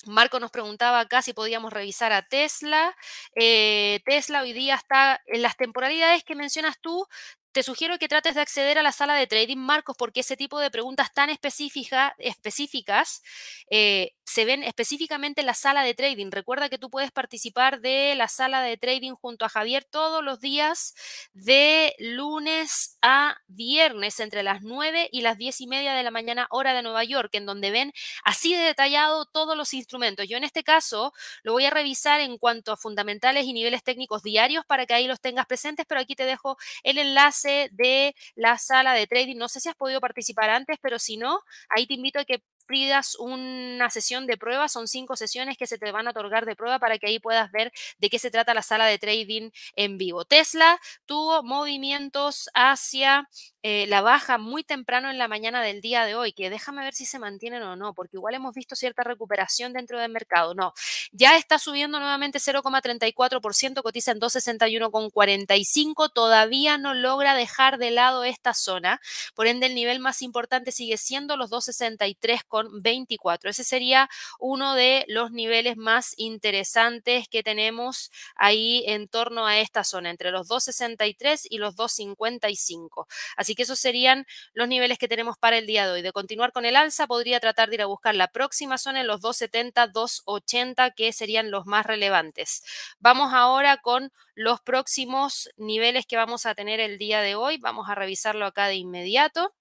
[0.05, 2.95] Marco nos preguntaba acá si podíamos revisar a Tesla.
[3.35, 7.05] Eh, Tesla hoy día está en las temporalidades que mencionas tú,
[7.51, 10.59] te sugiero que trates de acceder a la sala de trading, Marcos, porque ese tipo
[10.59, 13.23] de preguntas tan específica, específicas
[13.71, 16.29] eh, se ven específicamente en la sala de trading.
[16.29, 20.39] Recuerda que tú puedes participar de la sala de trading junto a Javier todos los
[20.39, 20.93] días
[21.33, 26.47] de lunes a viernes entre las 9 y las 10 y media de la mañana
[26.51, 27.93] hora de Nueva York, en donde ven
[28.23, 30.27] así de detallado todos los instrumentos.
[30.27, 34.21] Yo en este caso lo voy a revisar en cuanto a fundamentales y niveles técnicos
[34.21, 38.57] diarios para que ahí los tengas presentes, pero aquí te dejo el enlace de la
[38.57, 39.37] sala de trading.
[39.37, 42.41] No sé si has podido participar antes, pero si no, ahí te invito a que
[42.69, 46.55] pidas una sesión de prueba, son cinco sesiones que se te van a otorgar de
[46.55, 49.97] prueba para que ahí puedas ver de qué se trata la sala de trading en
[49.97, 50.23] vivo.
[50.23, 53.27] Tesla tuvo movimientos hacia
[53.63, 56.93] eh, la baja muy temprano en la mañana del día de hoy, que déjame ver
[56.93, 60.53] si se mantienen o no, porque igual hemos visto cierta recuperación dentro del mercado.
[60.55, 60.73] No,
[61.11, 68.53] ya está subiendo nuevamente 0,34%, cotiza en 261,45, todavía no logra dejar de lado esta
[68.53, 69.01] zona,
[69.35, 72.41] por ende el nivel más importante sigue siendo los 263
[72.81, 73.49] 24.
[73.49, 79.83] Ese sería uno de los niveles más interesantes que tenemos ahí en torno a esta
[79.83, 83.07] zona, entre los 263 y los 255.
[83.35, 86.01] Así que esos serían los niveles que tenemos para el día de hoy.
[86.01, 89.07] De continuar con el alza, podría tratar de ir a buscar la próxima zona en
[89.07, 92.63] los 270, 280, que serían los más relevantes.
[92.99, 97.57] Vamos ahora con los próximos niveles que vamos a tener el día de hoy.
[97.57, 99.53] Vamos a revisarlo acá de inmediato.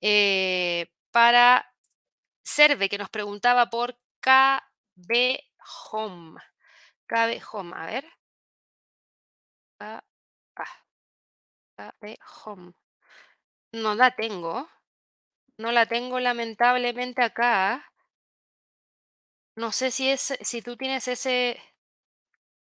[0.00, 1.66] Eh, para
[2.42, 5.38] Serve, que nos preguntaba por KB
[5.92, 6.40] Home.
[7.06, 8.04] KB Home, a ver.
[11.84, 12.72] KB Home.
[13.72, 14.68] No la tengo.
[15.58, 17.84] No la tengo lamentablemente acá.
[19.56, 21.60] No sé si es, si tú tienes ese.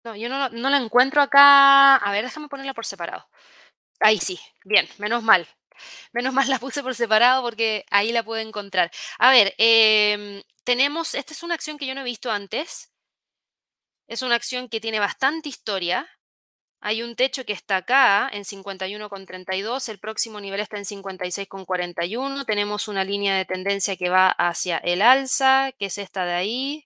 [0.04, 1.96] No, yo no, no la encuentro acá.
[1.96, 3.26] A ver, déjame ponerla por separado.
[4.00, 5.48] Ahí sí, bien, menos mal.
[6.14, 8.92] Menos mal la puse por separado porque ahí la puedo encontrar.
[9.20, 12.92] A ver, em, tenemos, esta es una acción que yo no he visto antes.
[14.08, 16.10] Es una acción que tiene bastante historia.
[16.86, 22.46] Hay un techo que está acá en 51,32, el próximo nivel está en 56,41.
[22.46, 26.86] Tenemos una línea de tendencia que va hacia el alza, que es esta de ahí.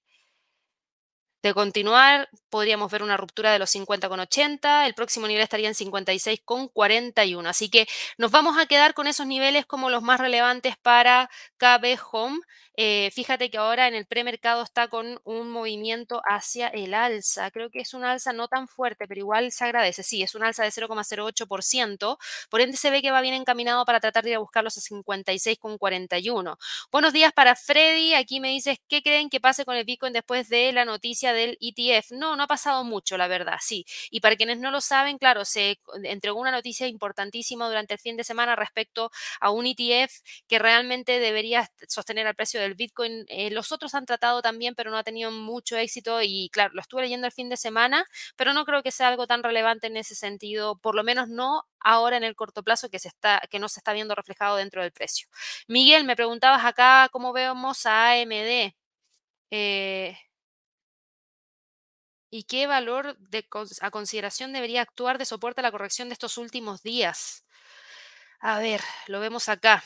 [1.48, 7.48] De continuar, podríamos ver una ruptura de los 50,80, el próximo nivel estaría en 56,41.
[7.48, 7.88] Así que
[8.18, 12.40] nos vamos a quedar con esos niveles como los más relevantes para KB Home.
[12.80, 17.50] Eh, fíjate que ahora en el premercado está con un movimiento hacia el alza.
[17.50, 20.04] Creo que es un alza no tan fuerte, pero igual se agradece.
[20.04, 22.18] Sí, es un alza de 0,08%.
[22.52, 24.82] Por ende, se ve que va bien encaminado para tratar de ir a buscarlos a
[24.82, 26.58] 56,41.
[26.92, 28.14] Buenos días para Freddy.
[28.14, 31.58] Aquí me dices, ¿qué creen que pase con el Bitcoin después de la noticia del
[31.62, 32.12] ETF?
[32.12, 33.86] No, no ha pasado mucho, la verdad, sí.
[34.12, 38.18] Y para quienes no lo saben, claro, se entregó una noticia importantísima durante el fin
[38.18, 43.26] de semana respecto a un ETF que realmente debería sostener el precio de el Bitcoin,
[43.30, 46.82] eh, los otros han tratado también, pero no ha tenido mucho éxito y claro, lo
[46.82, 49.98] estuve leyendo el fin de semana, pero no creo que sea algo tan relevante en
[49.98, 53.60] ese sentido, por lo menos no ahora en el corto plazo que, se está, que
[53.60, 55.28] no se está viendo reflejado dentro del precio.
[55.68, 58.74] Miguel, me preguntabas acá cómo vemos a AMD.
[59.52, 60.18] Eh,
[62.38, 63.18] ¿Y qué valor
[63.82, 67.44] a consideración debería actuar de soporte a la corrección de estos últimos días?
[68.40, 69.84] A ver, lo vemos acá.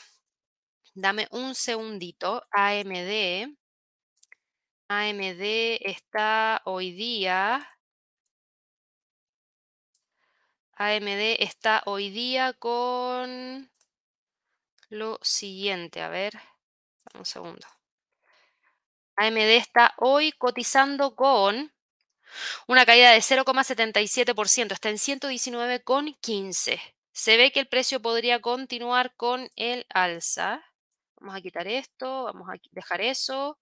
[0.92, 2.44] Dame un segundito.
[2.50, 3.56] AMD.
[4.86, 7.66] AMD está hoy día.
[10.74, 13.70] AMD está hoy día con
[14.90, 16.02] lo siguiente.
[16.02, 16.38] A ver,
[17.14, 17.66] un segundo.
[19.16, 21.72] AMD está hoy cotizando con
[22.66, 24.72] una caída de 0,77%.
[24.72, 26.80] Está en 119,15.
[27.12, 30.62] Se ve que el precio podría continuar con el alza.
[31.16, 33.58] Vamos a quitar esto, vamos a dejar eso.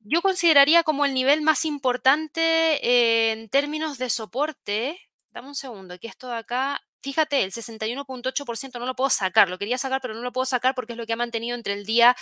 [0.00, 4.98] Yo consideraría como el nivel más importante eh, en términos de soporte.
[5.30, 9.48] Dame un segundo, que esto de acá, fíjate, el 61.8% no lo puedo sacar.
[9.50, 11.74] Lo quería sacar, pero no lo puedo sacar porque es lo que ha mantenido entre
[11.74, 12.16] el día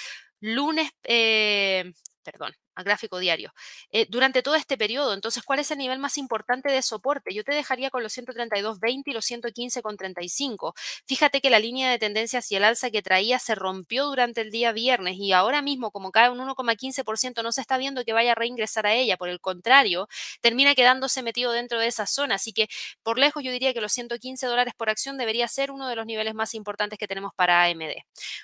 [0.45, 1.93] lunes, eh,
[2.23, 3.53] perdón, a gráfico diario,
[3.91, 5.15] eh, durante todo este periodo.
[5.15, 7.33] Entonces, ¿cuál es el nivel más importante de soporte?
[7.35, 10.75] Yo te dejaría con los 132.20 y los 115.35.
[11.07, 14.51] Fíjate que la línea de tendencia hacia el alza que traía se rompió durante el
[14.51, 18.33] día viernes y ahora mismo, como cae un 1,15%, no se está viendo que vaya
[18.33, 19.17] a reingresar a ella.
[19.17, 20.09] Por el contrario,
[20.41, 22.37] termina quedándose metido dentro de esa zona.
[22.37, 22.69] Así que,
[23.03, 26.07] por lejos, yo diría que los 115 dólares por acción debería ser uno de los
[26.07, 27.95] niveles más importantes que tenemos para AMD.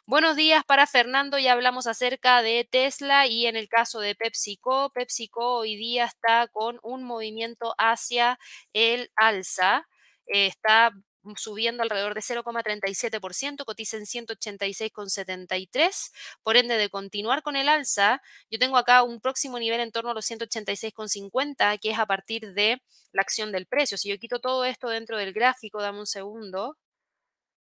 [0.06, 1.38] Buenos días para Fernando.
[1.38, 4.90] Ya hablamos acerca de Tesla y en el caso de PepsiCo.
[4.90, 8.38] PepsiCo hoy día está con un movimiento hacia
[8.72, 9.86] el alza.
[10.26, 10.92] está
[11.36, 16.12] subiendo alrededor de 0,37%, cotiza en 186,73.
[16.42, 20.10] Por ende, de continuar con el alza, yo tengo acá un próximo nivel en torno
[20.10, 22.82] a los 186,50, que es a partir de
[23.12, 23.98] la acción del precio.
[23.98, 26.76] Si yo quito todo esto dentro del gráfico, dame un segundo.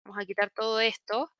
[0.03, 1.31] Vamos a quitar todo esto.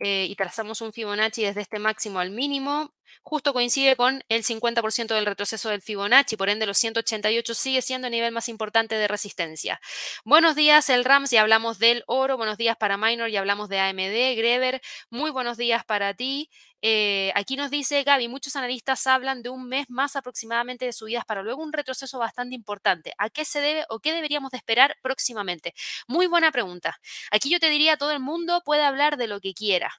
[0.00, 2.92] Eh, y trazamos un Fibonacci desde este máximo al mínimo,
[3.22, 8.08] justo coincide con el 50% del retroceso del Fibonacci, por ende los 188 sigue siendo
[8.08, 9.80] el nivel más importante de resistencia.
[10.24, 13.78] Buenos días, el Rams, ya hablamos del oro, buenos días para Minor, ya hablamos de
[13.78, 16.50] AMD, Greber, muy buenos días para ti.
[16.86, 21.24] Eh, aquí nos dice Gaby, muchos analistas hablan de un mes más aproximadamente de subidas
[21.24, 23.14] para luego un retroceso bastante importante.
[23.16, 25.72] ¿A qué se debe o qué deberíamos de esperar próximamente?
[26.08, 27.00] Muy buena pregunta.
[27.30, 29.94] Aquí yo te diría, todo el mundo puede hablar de lo que quiera,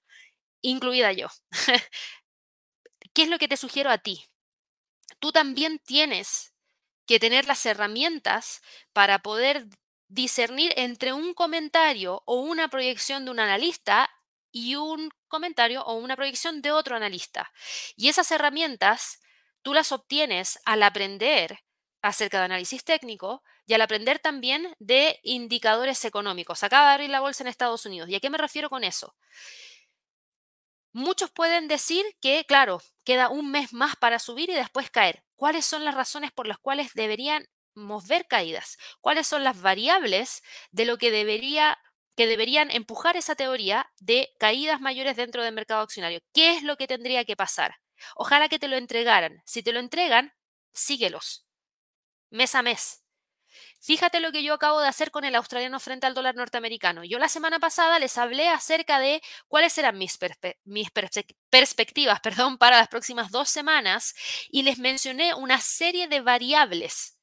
[0.62, 1.28] incluida yo.
[3.14, 4.26] ¿Qué es lo que te sugiero a ti?
[5.20, 6.54] Tú también tienes
[7.08, 8.62] que tener las herramientas
[8.94, 9.68] para poder
[10.08, 14.10] discernir entre un comentario o una proyección de un analista
[14.56, 17.52] y un comentario o una proyección de otro analista.
[17.98, 19.20] Y esas herramientas
[19.62, 21.60] tú las obtienes al aprender
[22.02, 26.64] acerca de análisis técnico y al aprender también de indicadores económicos.
[26.64, 28.08] Acaba de abrir la bolsa en Estados Unidos.
[28.10, 29.14] ¿Y a qué me refiero con eso?
[30.94, 35.26] Muchos pueden decir que, claro, queda un mes más para subir y después caer.
[35.36, 38.78] ¿Cuáles son las razones por las cuales deberíamos ver caídas?
[39.02, 41.78] ¿Cuáles son las variables de lo que debería
[42.16, 46.22] que deberían empujar esa teoría de caídas mayores dentro del mercado accionario.
[46.34, 47.76] ¿Qué es lo que tendría que pasar?
[48.16, 49.42] Ojalá que te lo entregaran.
[49.46, 50.34] Si te lo entregan,
[50.74, 51.46] síguelos.
[52.30, 53.06] Mes a mes.
[53.80, 57.04] Fíjate lo que yo acabo de hacer con el australiano frente al dólar norteamericano.
[57.04, 60.18] Yo la semana pasada les hablé acerca de cuáles eran mis,
[61.50, 64.16] perspectivas perdón, para las próximas dos semanas
[64.50, 67.18] y les mencioné una serie de variables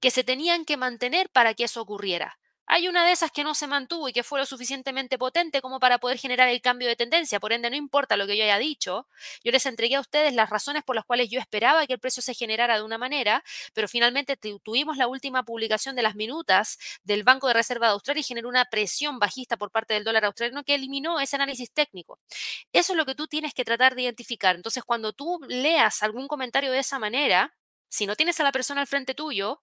[0.00, 2.38] que se tenían que mantener para que eso ocurriera.
[2.66, 5.78] Hay una de esas que no se mantuvo y que fue lo suficientemente potente como
[5.80, 7.38] para poder generar el cambio de tendencia.
[7.38, 9.06] Por ende, no importa lo que yo haya dicho,
[9.42, 12.22] yo les entregué a ustedes las razones por las cuales yo esperaba que el precio
[12.22, 13.44] se generara de una manera,
[13.74, 18.20] pero finalmente tuvimos la última publicación de las minutas del Banco de Reserva de Australia
[18.20, 22.18] y generó una presión bajista por parte del dólar australiano que eliminó ese análisis técnico.
[22.72, 24.56] Eso es lo que tú tienes que tratar de identificar.
[24.56, 27.54] Entonces, cuando tú leas algún comentario de esa manera,
[27.88, 29.62] si no tienes a la persona al frente tuyo,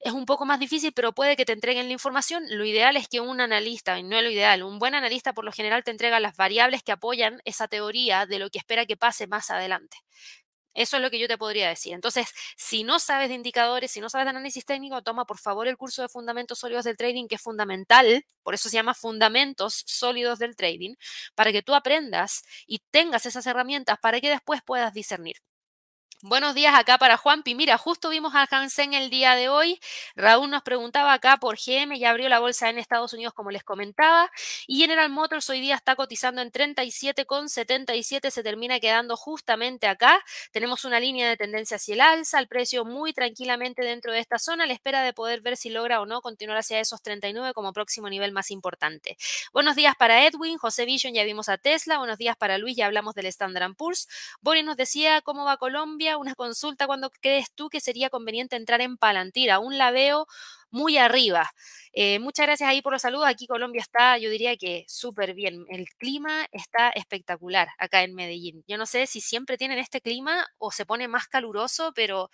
[0.00, 2.44] es un poco más difícil, pero puede que te entreguen la información.
[2.48, 5.44] Lo ideal es que un analista, y no es lo ideal, un buen analista por
[5.44, 8.96] lo general te entrega las variables que apoyan esa teoría de lo que espera que
[8.96, 9.98] pase más adelante.
[10.74, 11.92] Eso es lo que yo te podría decir.
[11.94, 15.66] Entonces, si no sabes de indicadores, si no sabes de análisis técnico, toma por favor
[15.66, 19.82] el curso de Fundamentos Sólidos del Trading, que es fundamental, por eso se llama Fundamentos
[19.86, 20.94] Sólidos del Trading,
[21.34, 25.36] para que tú aprendas y tengas esas herramientas para que después puedas discernir.
[26.22, 27.54] Buenos días acá para Juanpi.
[27.54, 29.78] Mira, justo vimos a Hansen el día de hoy.
[30.16, 33.62] Raúl nos preguntaba acá por GM, ya abrió la bolsa en Estados Unidos, como les
[33.62, 34.28] comentaba.
[34.66, 40.20] Y General Motors hoy día está cotizando en 37,77, se termina quedando justamente acá.
[40.50, 44.40] Tenemos una línea de tendencia hacia el alza, el precio muy tranquilamente dentro de esta
[44.40, 47.52] zona, a la espera de poder ver si logra o no continuar hacia esos 39
[47.54, 49.16] como próximo nivel más importante.
[49.52, 51.98] Buenos días para Edwin, José Vision, ya vimos a Tesla.
[51.98, 54.08] Buenos días para Luis, ya hablamos del Standard Poor's.
[54.40, 58.80] Boris nos decía cómo va Colombia una consulta cuando crees tú que sería conveniente entrar
[58.80, 59.50] en Palantir.
[59.50, 60.26] Aún la veo
[60.70, 61.50] muy arriba.
[61.92, 63.26] Eh, muchas gracias ahí por los saludos.
[63.28, 65.64] Aquí Colombia está, yo diría que súper bien.
[65.68, 68.64] El clima está espectacular acá en Medellín.
[68.66, 72.30] Yo no sé si siempre tienen este clima o se pone más caluroso, pero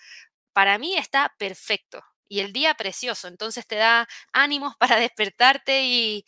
[0.52, 6.24] para mí está perfecto y el día precioso, entonces te da ánimos para despertarte y,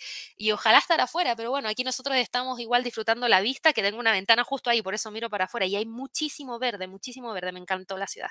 [0.53, 4.13] ojalá estar afuera, pero bueno, aquí nosotros estamos igual disfrutando la vista, que tengo una
[4.13, 7.61] ventana justo ahí, por eso miro para afuera y hay muchísimo verde, muchísimo verde, me
[7.61, 8.31] encantó la ciudad.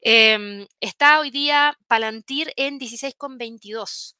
[0.00, 4.16] Em, está hoy día Palantir en 16,22.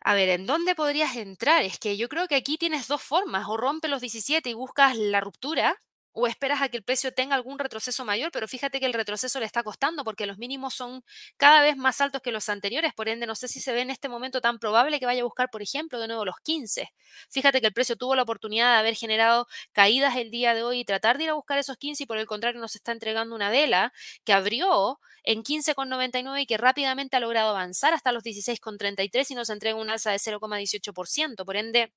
[0.00, 1.62] A ver, ¿en dónde podrías entrar?
[1.62, 4.96] Es que yo creo que aquí tienes dos formas, o rompe los 17 y buscas
[4.96, 5.76] la ruptura,
[6.20, 9.38] o esperas a que el precio tenga algún retroceso mayor, pero fíjate que el retroceso
[9.38, 11.04] le está costando porque los mínimos son
[11.36, 13.90] cada vez más altos que los anteriores, por ende no sé si se ve en
[13.90, 16.92] este momento tan probable que vaya a buscar, por ejemplo, de nuevo los 15.
[17.30, 20.80] Fíjate que el precio tuvo la oportunidad de haber generado caídas el día de hoy
[20.80, 23.36] y tratar de ir a buscar esos 15 y por el contrario nos está entregando
[23.36, 23.92] una vela
[24.24, 29.50] que abrió en 15,99 y que rápidamente ha logrado avanzar hasta los 16,33 y nos
[29.50, 31.44] entrega un alza de 0,18%.
[31.44, 31.92] Por ende,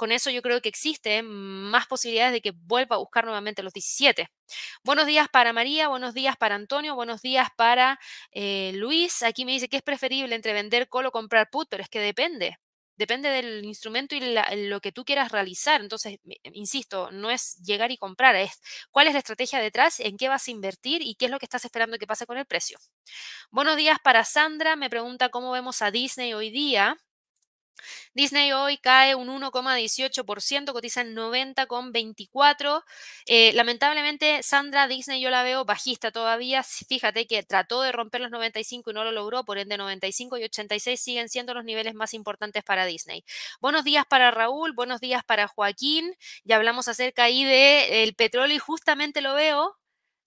[0.00, 3.74] con eso yo creo que existe más posibilidades de que vuelva a buscar nuevamente los
[3.74, 4.30] 17.
[4.82, 9.22] Buenos días para María, buenos días para Antonio, buenos días para eh, Luis.
[9.22, 12.00] Aquí me dice que es preferible entre vender call o comprar put, pero es que
[12.00, 12.56] depende.
[12.96, 14.20] Depende del instrumento y
[14.68, 15.82] lo que tú quieras realizar.
[15.82, 18.58] Entonces, insisto, no es llegar y comprar, es
[18.90, 21.44] cuál es la estrategia detrás, en qué vas a invertir y qué es lo que
[21.44, 22.78] estás esperando que pase con el precio.
[23.50, 26.96] Buenos días para Sandra, me pregunta cómo vemos a Disney hoy día.
[28.14, 32.84] Disney hoy cae un 1,18%, cotiza en 90,24.
[33.26, 36.62] Eh, lamentablemente, Sandra Disney yo la veo bajista todavía.
[36.62, 40.44] Fíjate que trató de romper los 95 y no lo logró, por ende 95 y
[40.44, 43.24] 86 siguen siendo los niveles más importantes para Disney.
[43.60, 46.14] Buenos días para Raúl, buenos días para Joaquín.
[46.44, 49.76] Ya hablamos acerca ahí del petróleo y justamente lo veo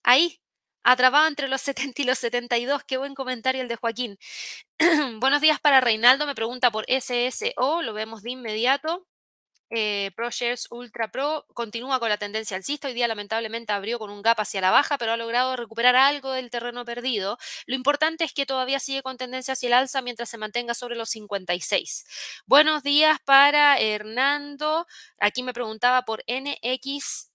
[0.02, 0.40] ahí,
[0.84, 2.84] atrapado entre los 70 y los 72.
[2.84, 4.18] Qué buen comentario el de Joaquín.
[5.20, 9.06] Buenos días para Reinaldo, me pregunta por SSO, lo vemos de inmediato.
[9.70, 12.86] Eh, ProShares Ultra Pro continúa con la tendencia alcista.
[12.86, 16.30] Hoy día lamentablemente abrió con un gap hacia la baja, pero ha logrado recuperar algo
[16.30, 17.38] del terreno perdido.
[17.66, 20.96] Lo importante es que todavía sigue con tendencia hacia el alza mientras se mantenga sobre
[20.96, 22.04] los 56.
[22.46, 24.86] Buenos días para Hernando.
[25.18, 27.30] Aquí me preguntaba por NXPY.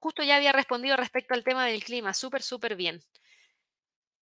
[0.00, 2.14] Justo ya había respondido respecto al tema del clima.
[2.14, 3.02] Súper, súper bien.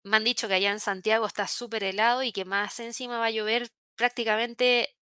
[0.04, 3.26] Me han dicho que allá en Santiago está súper helado y que más encima va
[3.26, 4.94] a llover prácticamente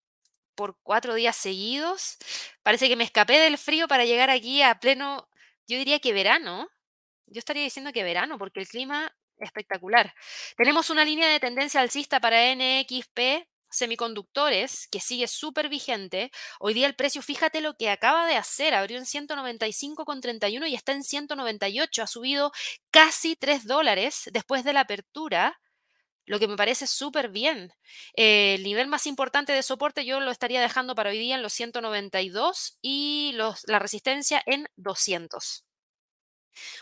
[0.54, 2.18] por cuatro días seguidos.
[2.62, 5.28] Parece que me escapé del frío para llegar aquí a pleno,
[5.66, 6.68] yo diría que verano.
[7.26, 10.14] Yo estaría diciendo que verano, porque el clima es espectacular.
[10.56, 16.30] Tenemos una línea de tendencia alcista para NXP semiconductores, que sigue súper vigente.
[16.60, 20.92] Hoy día el precio, fíjate lo que acaba de hacer, abrió en 195,31 y está
[20.92, 22.52] en 198, ha subido
[22.90, 25.58] casi 3 dólares después de la apertura,
[26.24, 27.72] lo que me parece súper bien.
[28.16, 31.42] Eh, el nivel más importante de soporte yo lo estaría dejando para hoy día en
[31.42, 35.64] los 192 y los, la resistencia en 200.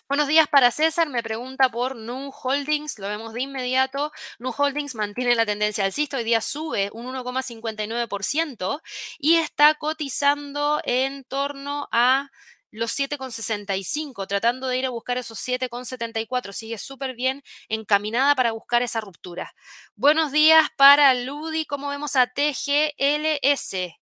[0.09, 4.11] Buenos días para César, me pregunta por Nu Holdings, lo vemos de inmediato.
[4.39, 8.81] Nu Holdings mantiene la tendencia alcista, hoy día sube un 1,59%
[9.19, 12.31] y está cotizando en torno a
[12.73, 16.53] los 7,65, tratando de ir a buscar esos 7,74.
[16.53, 19.53] Sigue súper bien encaminada para buscar esa ruptura.
[19.95, 23.95] Buenos días para Ludi, como vemos a TGLS.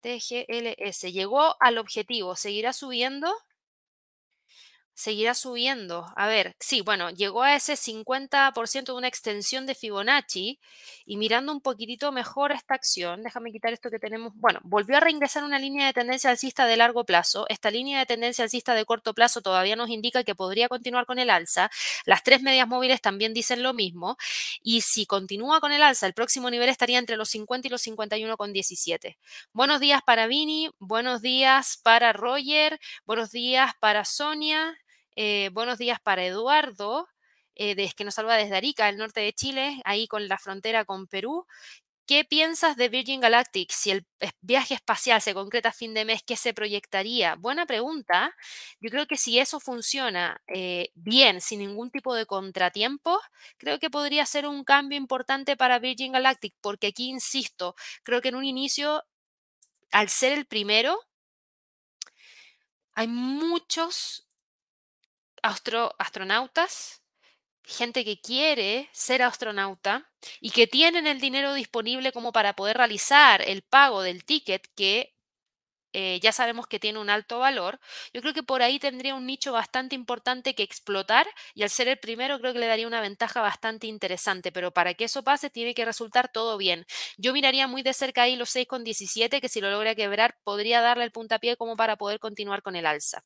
[0.00, 3.32] TGLS llegó al objetivo, seguirá subiendo
[4.94, 6.06] seguirá subiendo.
[6.16, 10.58] A ver, sí, bueno, llegó a ese 50% de una extensión de Fibonacci
[11.06, 15.00] y mirando un poquitito mejor esta acción, déjame quitar esto que tenemos, bueno, volvió a
[15.00, 17.46] reingresar una línea de tendencia alcista de largo plazo.
[17.48, 21.18] Esta línea de tendencia alcista de corto plazo todavía nos indica que podría continuar con
[21.18, 21.70] el alza.
[22.04, 24.16] Las tres medias móviles también dicen lo mismo
[24.62, 27.86] y si continúa con el alza, el próximo nivel estaría entre los 50 y los
[27.86, 29.16] 51,17.
[29.52, 34.78] Buenos días para Vini, buenos días para Roger, buenos días para Sonia.
[35.16, 37.06] Eh, buenos días para Eduardo,
[37.54, 41.06] eh, que nos salva desde Arica, el norte de Chile, ahí con la frontera con
[41.06, 41.46] Perú.
[42.06, 43.70] ¿Qué piensas de Virgin Galactic?
[43.72, 44.06] Si el
[44.40, 47.36] viaje espacial se concreta a fin de mes, ¿qué se proyectaría?
[47.36, 48.34] Buena pregunta.
[48.80, 53.20] Yo creo que si eso funciona eh, bien, sin ningún tipo de contratiempo,
[53.58, 58.28] creo que podría ser un cambio importante para Virgin Galactic, porque aquí, insisto, creo que
[58.30, 59.04] en un inicio,
[59.92, 60.98] al ser el primero,
[62.94, 64.26] hay muchos
[65.42, 67.02] astronautas,
[67.64, 73.42] gente que quiere ser astronauta y que tienen el dinero disponible como para poder realizar
[73.42, 75.14] el pago del ticket que
[75.94, 77.78] eh, ya sabemos que tiene un alto valor,
[78.14, 81.86] yo creo que por ahí tendría un nicho bastante importante que explotar y al ser
[81.88, 85.50] el primero creo que le daría una ventaja bastante interesante, pero para que eso pase
[85.50, 86.86] tiene que resultar todo bien.
[87.18, 91.04] Yo miraría muy de cerca ahí los 6,17 que si lo logra quebrar podría darle
[91.04, 93.22] el puntapié como para poder continuar con el alza.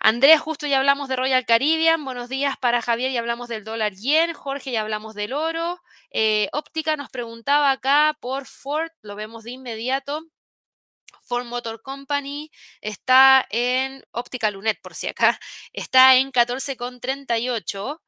[0.00, 2.04] Andrés, justo ya hablamos de Royal Caribbean.
[2.04, 4.32] Buenos días para Javier, ya hablamos del dólar yen.
[4.32, 5.80] Jorge, ya hablamos del oro.
[6.10, 10.22] Eh, Óptica nos preguntaba acá por Ford, lo vemos de inmediato.
[11.24, 15.38] Ford Motor Company está en Óptica Lunet, por si acá,
[15.72, 18.00] está en 14,38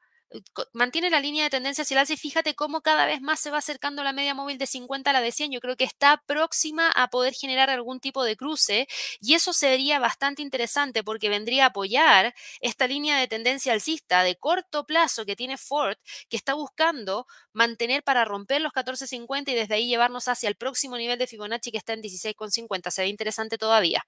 [0.73, 3.51] mantiene la línea de tendencia hacia el alza y fíjate cómo cada vez más se
[3.51, 5.51] va acercando la media móvil de 50 a la de 100.
[5.51, 8.87] Yo creo que está próxima a poder generar algún tipo de cruce
[9.19, 14.35] y eso sería bastante interesante porque vendría a apoyar esta línea de tendencia alcista de
[14.35, 15.97] corto plazo que tiene Ford,
[16.29, 20.97] que está buscando mantener para romper los 14.50 y desde ahí llevarnos hacia el próximo
[20.97, 22.91] nivel de Fibonacci que está en 16.50.
[22.91, 24.05] Se ve interesante todavía.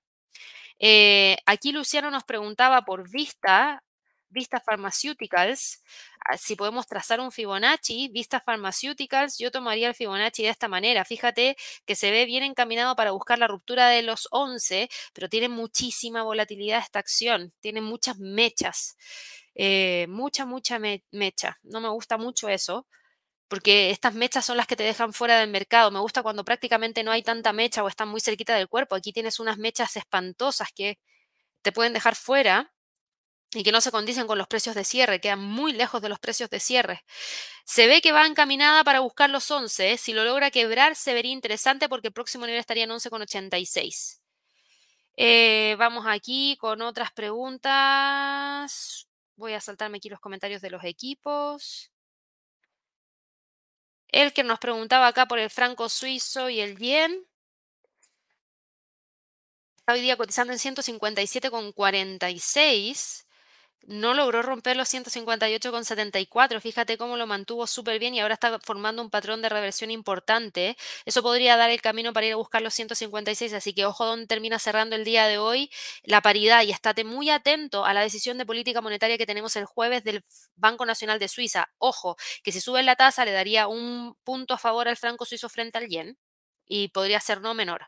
[0.80, 3.84] Eh, aquí Luciano nos preguntaba por Vista,
[4.34, 5.84] Vista Pharmaceuticals,
[6.26, 11.06] ah, si podemos trazar un Fibonacci, Vista Pharmaceuticals, yo tomaría el Fibonacci de esta manera.
[11.06, 11.56] Fíjate
[11.86, 16.24] que se ve bien encaminado para buscar la ruptura de los 11, pero tiene muchísima
[16.24, 18.98] volatilidad esta acción, tiene muchas mechas,
[19.56, 21.60] eh, mucha, mucha mecha.
[21.64, 22.88] No me gusta mucho eso
[23.48, 25.92] porque estas mechas son las que te dejan fuera del mercado.
[25.92, 28.96] Me gusta cuando prácticamente no hay tanta mecha o están muy cerquita del cuerpo.
[28.96, 30.98] Aquí tienes unas mechas espantosas que
[31.62, 32.73] te pueden dejar fuera
[33.54, 36.20] y que no se condicen con los precios de cierre, quedan muy lejos de los
[36.20, 37.04] precios de cierre.
[37.66, 39.98] Se ve que va encaminada para buscar los 11.
[39.98, 44.20] Si lo logra quebrar, se vería interesante porque el próximo nivel estaría en 11,86.
[45.16, 49.08] Eh, vamos aquí con otras preguntas.
[49.36, 51.92] Voy a saltarme aquí los comentarios de los equipos.
[54.08, 57.26] El que nos preguntaba acá por el franco suizo y el yen.
[59.78, 63.26] Está hoy día cotizando en 157,46
[63.86, 66.62] no logró romper los 158,74.
[66.62, 70.78] Fíjate cómo lo mantuvo súper bien y ahora está formando un patrón de reversión importante.
[71.06, 73.54] Eso podría dar el camino para ir a buscar los 156.
[73.54, 75.70] Así que ojo donde termina cerrando el día de hoy
[76.04, 79.66] la paridad y estate muy atento a la decisión de política monetaria que tenemos el
[79.66, 80.24] jueves del
[80.56, 81.70] Banco Nacional de Suiza.
[81.78, 85.50] Ojo, que si sube la tasa le daría un punto a favor al franco suizo
[85.50, 86.18] frente al yen
[86.66, 87.88] y podría ser no menor.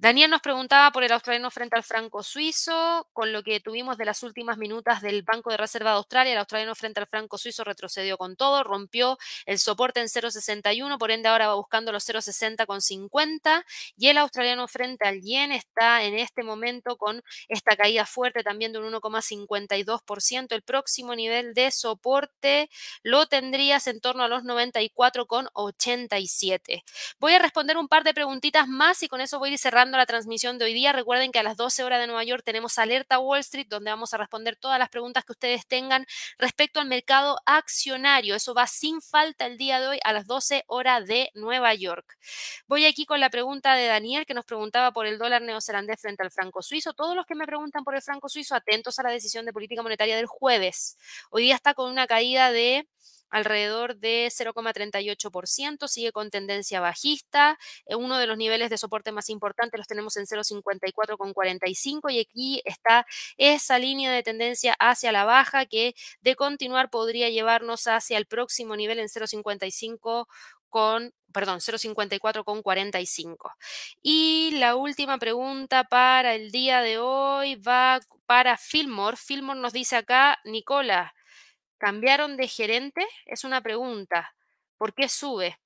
[0.00, 4.06] Daniel nos preguntaba por el australiano frente al franco suizo, con lo que tuvimos de
[4.06, 7.64] las últimas minutas del Banco de Reserva de Australia, el australiano frente al franco suizo
[7.64, 12.64] retrocedió con todo, rompió el soporte en 0,61, por ende ahora va buscando los 0,60
[12.64, 13.66] con 50
[13.98, 18.72] y el australiano frente al yen está en este momento con esta caída fuerte también
[18.72, 20.54] de un 1,52%.
[20.54, 22.70] El próximo nivel de soporte
[23.02, 26.84] lo tendrías en torno a los 94,87.
[27.18, 29.89] Voy a responder un par de preguntitas más y con eso voy a ir cerrando
[29.96, 30.92] la transmisión de hoy día.
[30.92, 34.14] Recuerden que a las 12 horas de Nueva York tenemos Alerta Wall Street, donde vamos
[34.14, 36.06] a responder todas las preguntas que ustedes tengan
[36.38, 38.34] respecto al mercado accionario.
[38.34, 42.18] Eso va sin falta el día de hoy a las 12 horas de Nueva York.
[42.66, 46.22] Voy aquí con la pregunta de Daniel, que nos preguntaba por el dólar neozelandés frente
[46.22, 46.92] al franco suizo.
[46.92, 49.82] Todos los que me preguntan por el franco suizo, atentos a la decisión de política
[49.82, 50.96] monetaria del jueves.
[51.30, 52.86] Hoy día está con una caída de
[53.30, 57.58] alrededor de 0,38%, sigue con tendencia bajista.
[57.86, 62.62] Eh, uno de los niveles de soporte más importantes los tenemos en 0,54,45 y aquí
[62.64, 68.26] está esa línea de tendencia hacia la baja que de continuar podría llevarnos hacia el
[68.26, 70.26] próximo nivel en 0,55
[70.70, 73.52] con, perdón, 0,54 con 45.
[74.02, 79.16] Y la última pregunta para el día de hoy va para Fillmore.
[79.16, 81.12] Fillmore nos dice acá, Nicola,
[81.80, 83.06] ¿Cambiaron de gerente?
[83.24, 84.34] Es una pregunta.
[84.76, 85.58] ¿Por qué sube?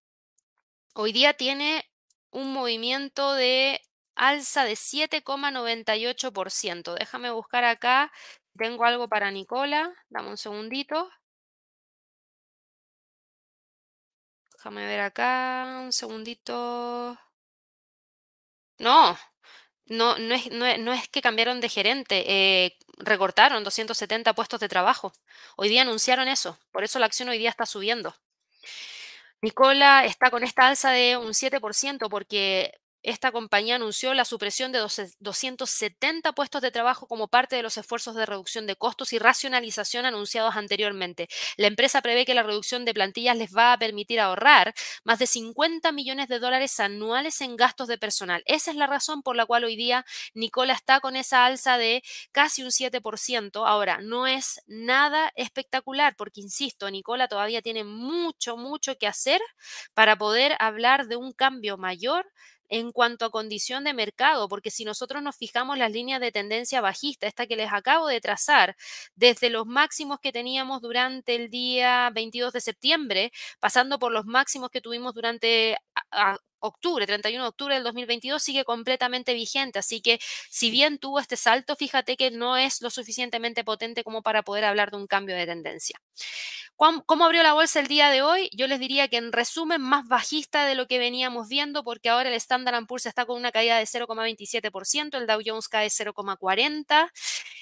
[0.94, 1.84] Hoy día tiene
[2.30, 3.80] un movimiento de
[4.14, 6.94] alza de 7,98%.
[6.94, 8.12] Déjame buscar acá.
[8.56, 9.92] Tengo algo para Nicola.
[10.08, 11.10] Dame un segundito.
[14.52, 15.80] Déjame ver acá.
[15.82, 17.18] Un segundito.
[18.78, 19.16] No,
[19.86, 25.12] no, no es, no, es que cambiaron de gerente, eh, recortaron 270 puestos de trabajo.
[25.56, 28.14] Hoy día anunciaron eso, por eso la acción hoy día está subiendo.
[29.42, 32.72] Nicola está con esta alza de un 7% porque
[33.04, 38.14] esta compañía anunció la supresión de 270 puestos de trabajo como parte de los esfuerzos
[38.16, 41.28] de reducción de costos y racionalización anunciados anteriormente.
[41.58, 44.74] La empresa prevé que la reducción de plantillas les va a permitir ahorrar
[45.04, 48.42] más de 50 millones de dólares anuales en gastos de personal.
[48.46, 52.02] Esa es la razón por la cual hoy día Nicola está con esa alza de
[52.32, 53.66] casi un 7%.
[53.66, 59.42] Ahora, no es nada espectacular porque, insisto, Nicola todavía tiene mucho, mucho que hacer
[59.92, 62.26] para poder hablar de un cambio mayor
[62.68, 66.80] en cuanto a condición de mercado, porque si nosotros nos fijamos las líneas de tendencia
[66.80, 68.76] bajista, esta que les acabo de trazar,
[69.14, 74.70] desde los máximos que teníamos durante el día 22 de septiembre, pasando por los máximos
[74.70, 75.76] que tuvimos durante
[76.64, 79.78] octubre, 31 de octubre del 2022, sigue completamente vigente.
[79.78, 80.18] Así que
[80.50, 84.64] si bien tuvo este salto, fíjate que no es lo suficientemente potente como para poder
[84.64, 86.00] hablar de un cambio de tendencia.
[86.76, 88.50] ¿Cómo abrió la bolsa el día de hoy?
[88.52, 92.28] Yo les diría que en resumen más bajista de lo que veníamos viendo porque ahora
[92.28, 97.10] el Standard Poor's está con una caída de 0,27%, el Dow Jones cae 0,40%,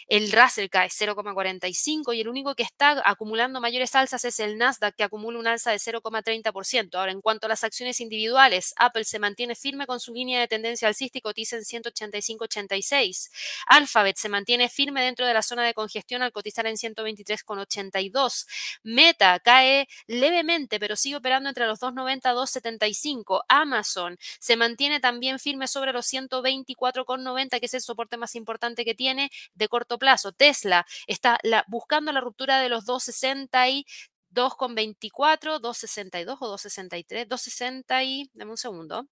[0.09, 4.97] el Russell cae 0,45% y el único que está acumulando mayores alzas es el Nasdaq
[4.97, 6.95] que acumula un alza de 0,30%.
[6.95, 10.49] Ahora, en cuanto a las acciones individuales, Apple se mantiene firme con su línea de
[10.49, 13.31] tendencia alcista y cotiza en 185,86.
[13.67, 18.47] Alphabet se mantiene firme dentro de la zona de congestión al cotizar en 123,82.
[18.83, 23.43] Meta cae levemente, pero sigue operando entre los 2,90 y 2,75.
[23.49, 28.95] Amazon se mantiene también firme sobre los 124,90, que es el soporte más importante que
[28.95, 30.33] tiene de corto plazo.
[30.33, 33.87] Tesla está buscando la ruptura de los 2,60 y
[34.33, 39.07] 2,24, 2,62 o 2,63, 2,60 y, dame un segundo.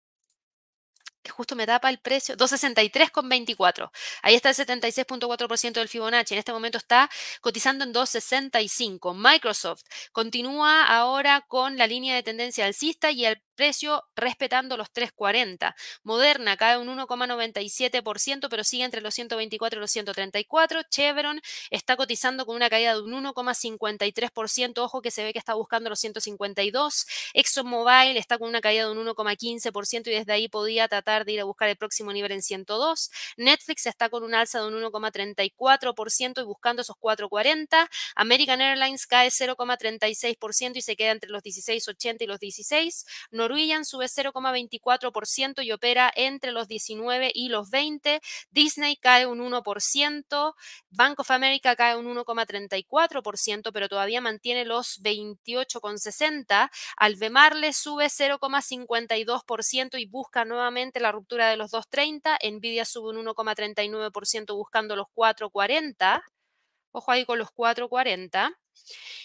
[1.22, 3.90] que justo me tapa el precio, 263,24.
[4.22, 6.34] Ahí está el 76.4% del Fibonacci.
[6.34, 7.10] En este momento está
[7.42, 9.14] cotizando en 265.
[9.14, 9.82] Microsoft
[10.12, 15.74] continúa ahora con la línea de tendencia alcista y el precio respetando los 3.40.
[16.02, 20.84] Moderna cae un 1,97%, pero sigue entre los 124 y los 134.
[20.88, 24.78] Chevron está cotizando con una caída de un 1,53%.
[24.78, 27.06] Ojo que se ve que está buscando los 152.
[27.34, 31.40] ExxonMobil está con una caída de un 1,15% y desde ahí podía tratar de ir
[31.40, 33.10] a buscar el próximo nivel en 102.
[33.36, 37.90] Netflix está con un alza de un 1,34% y buscando esos 4,40.
[38.14, 43.04] American Airlines cae 0,36% y se queda entre los 16,80 y los 16.
[43.51, 48.20] Norwegian sube 0,24% y opera entre los 19 y los 20.
[48.52, 50.55] Disney cae un 1%.
[50.90, 56.70] Bank of America cae un 1,34%, pero todavía mantiene los 28,60.
[56.97, 62.39] Albemarle sube 0,52% y busca nuevamente la ruptura de los 2,30.
[62.52, 66.22] Nvidia sube un 1,39% buscando los 4,40.
[66.93, 68.56] Ojo ahí con los 4,40.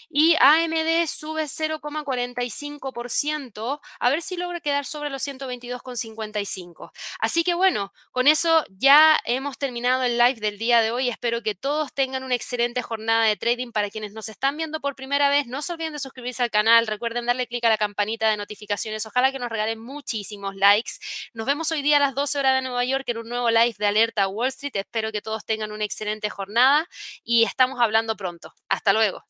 [0.08, 6.92] Y AMD sube 0,45%, a ver si logra quedar sobre los 122,55.
[7.18, 11.08] Así que bueno, con eso ya hemos terminado el live del día de hoy.
[11.08, 13.72] Espero que todos tengan una excelente jornada de trading.
[13.72, 16.86] Para quienes nos están viendo por primera vez, no se olviden de suscribirse al canal.
[16.86, 19.06] Recuerden darle clic a la campanita de notificaciones.
[19.06, 20.92] Ojalá que nos regalen muchísimos likes.
[21.34, 23.74] Nos vemos hoy día a las 12 horas de Nueva York en un nuevo live
[23.78, 24.76] de Alerta Wall Street.
[24.76, 26.88] Espero que todos tengan una excelente jornada
[27.24, 28.54] y estamos hablando pronto.
[28.68, 29.24] Hasta luego.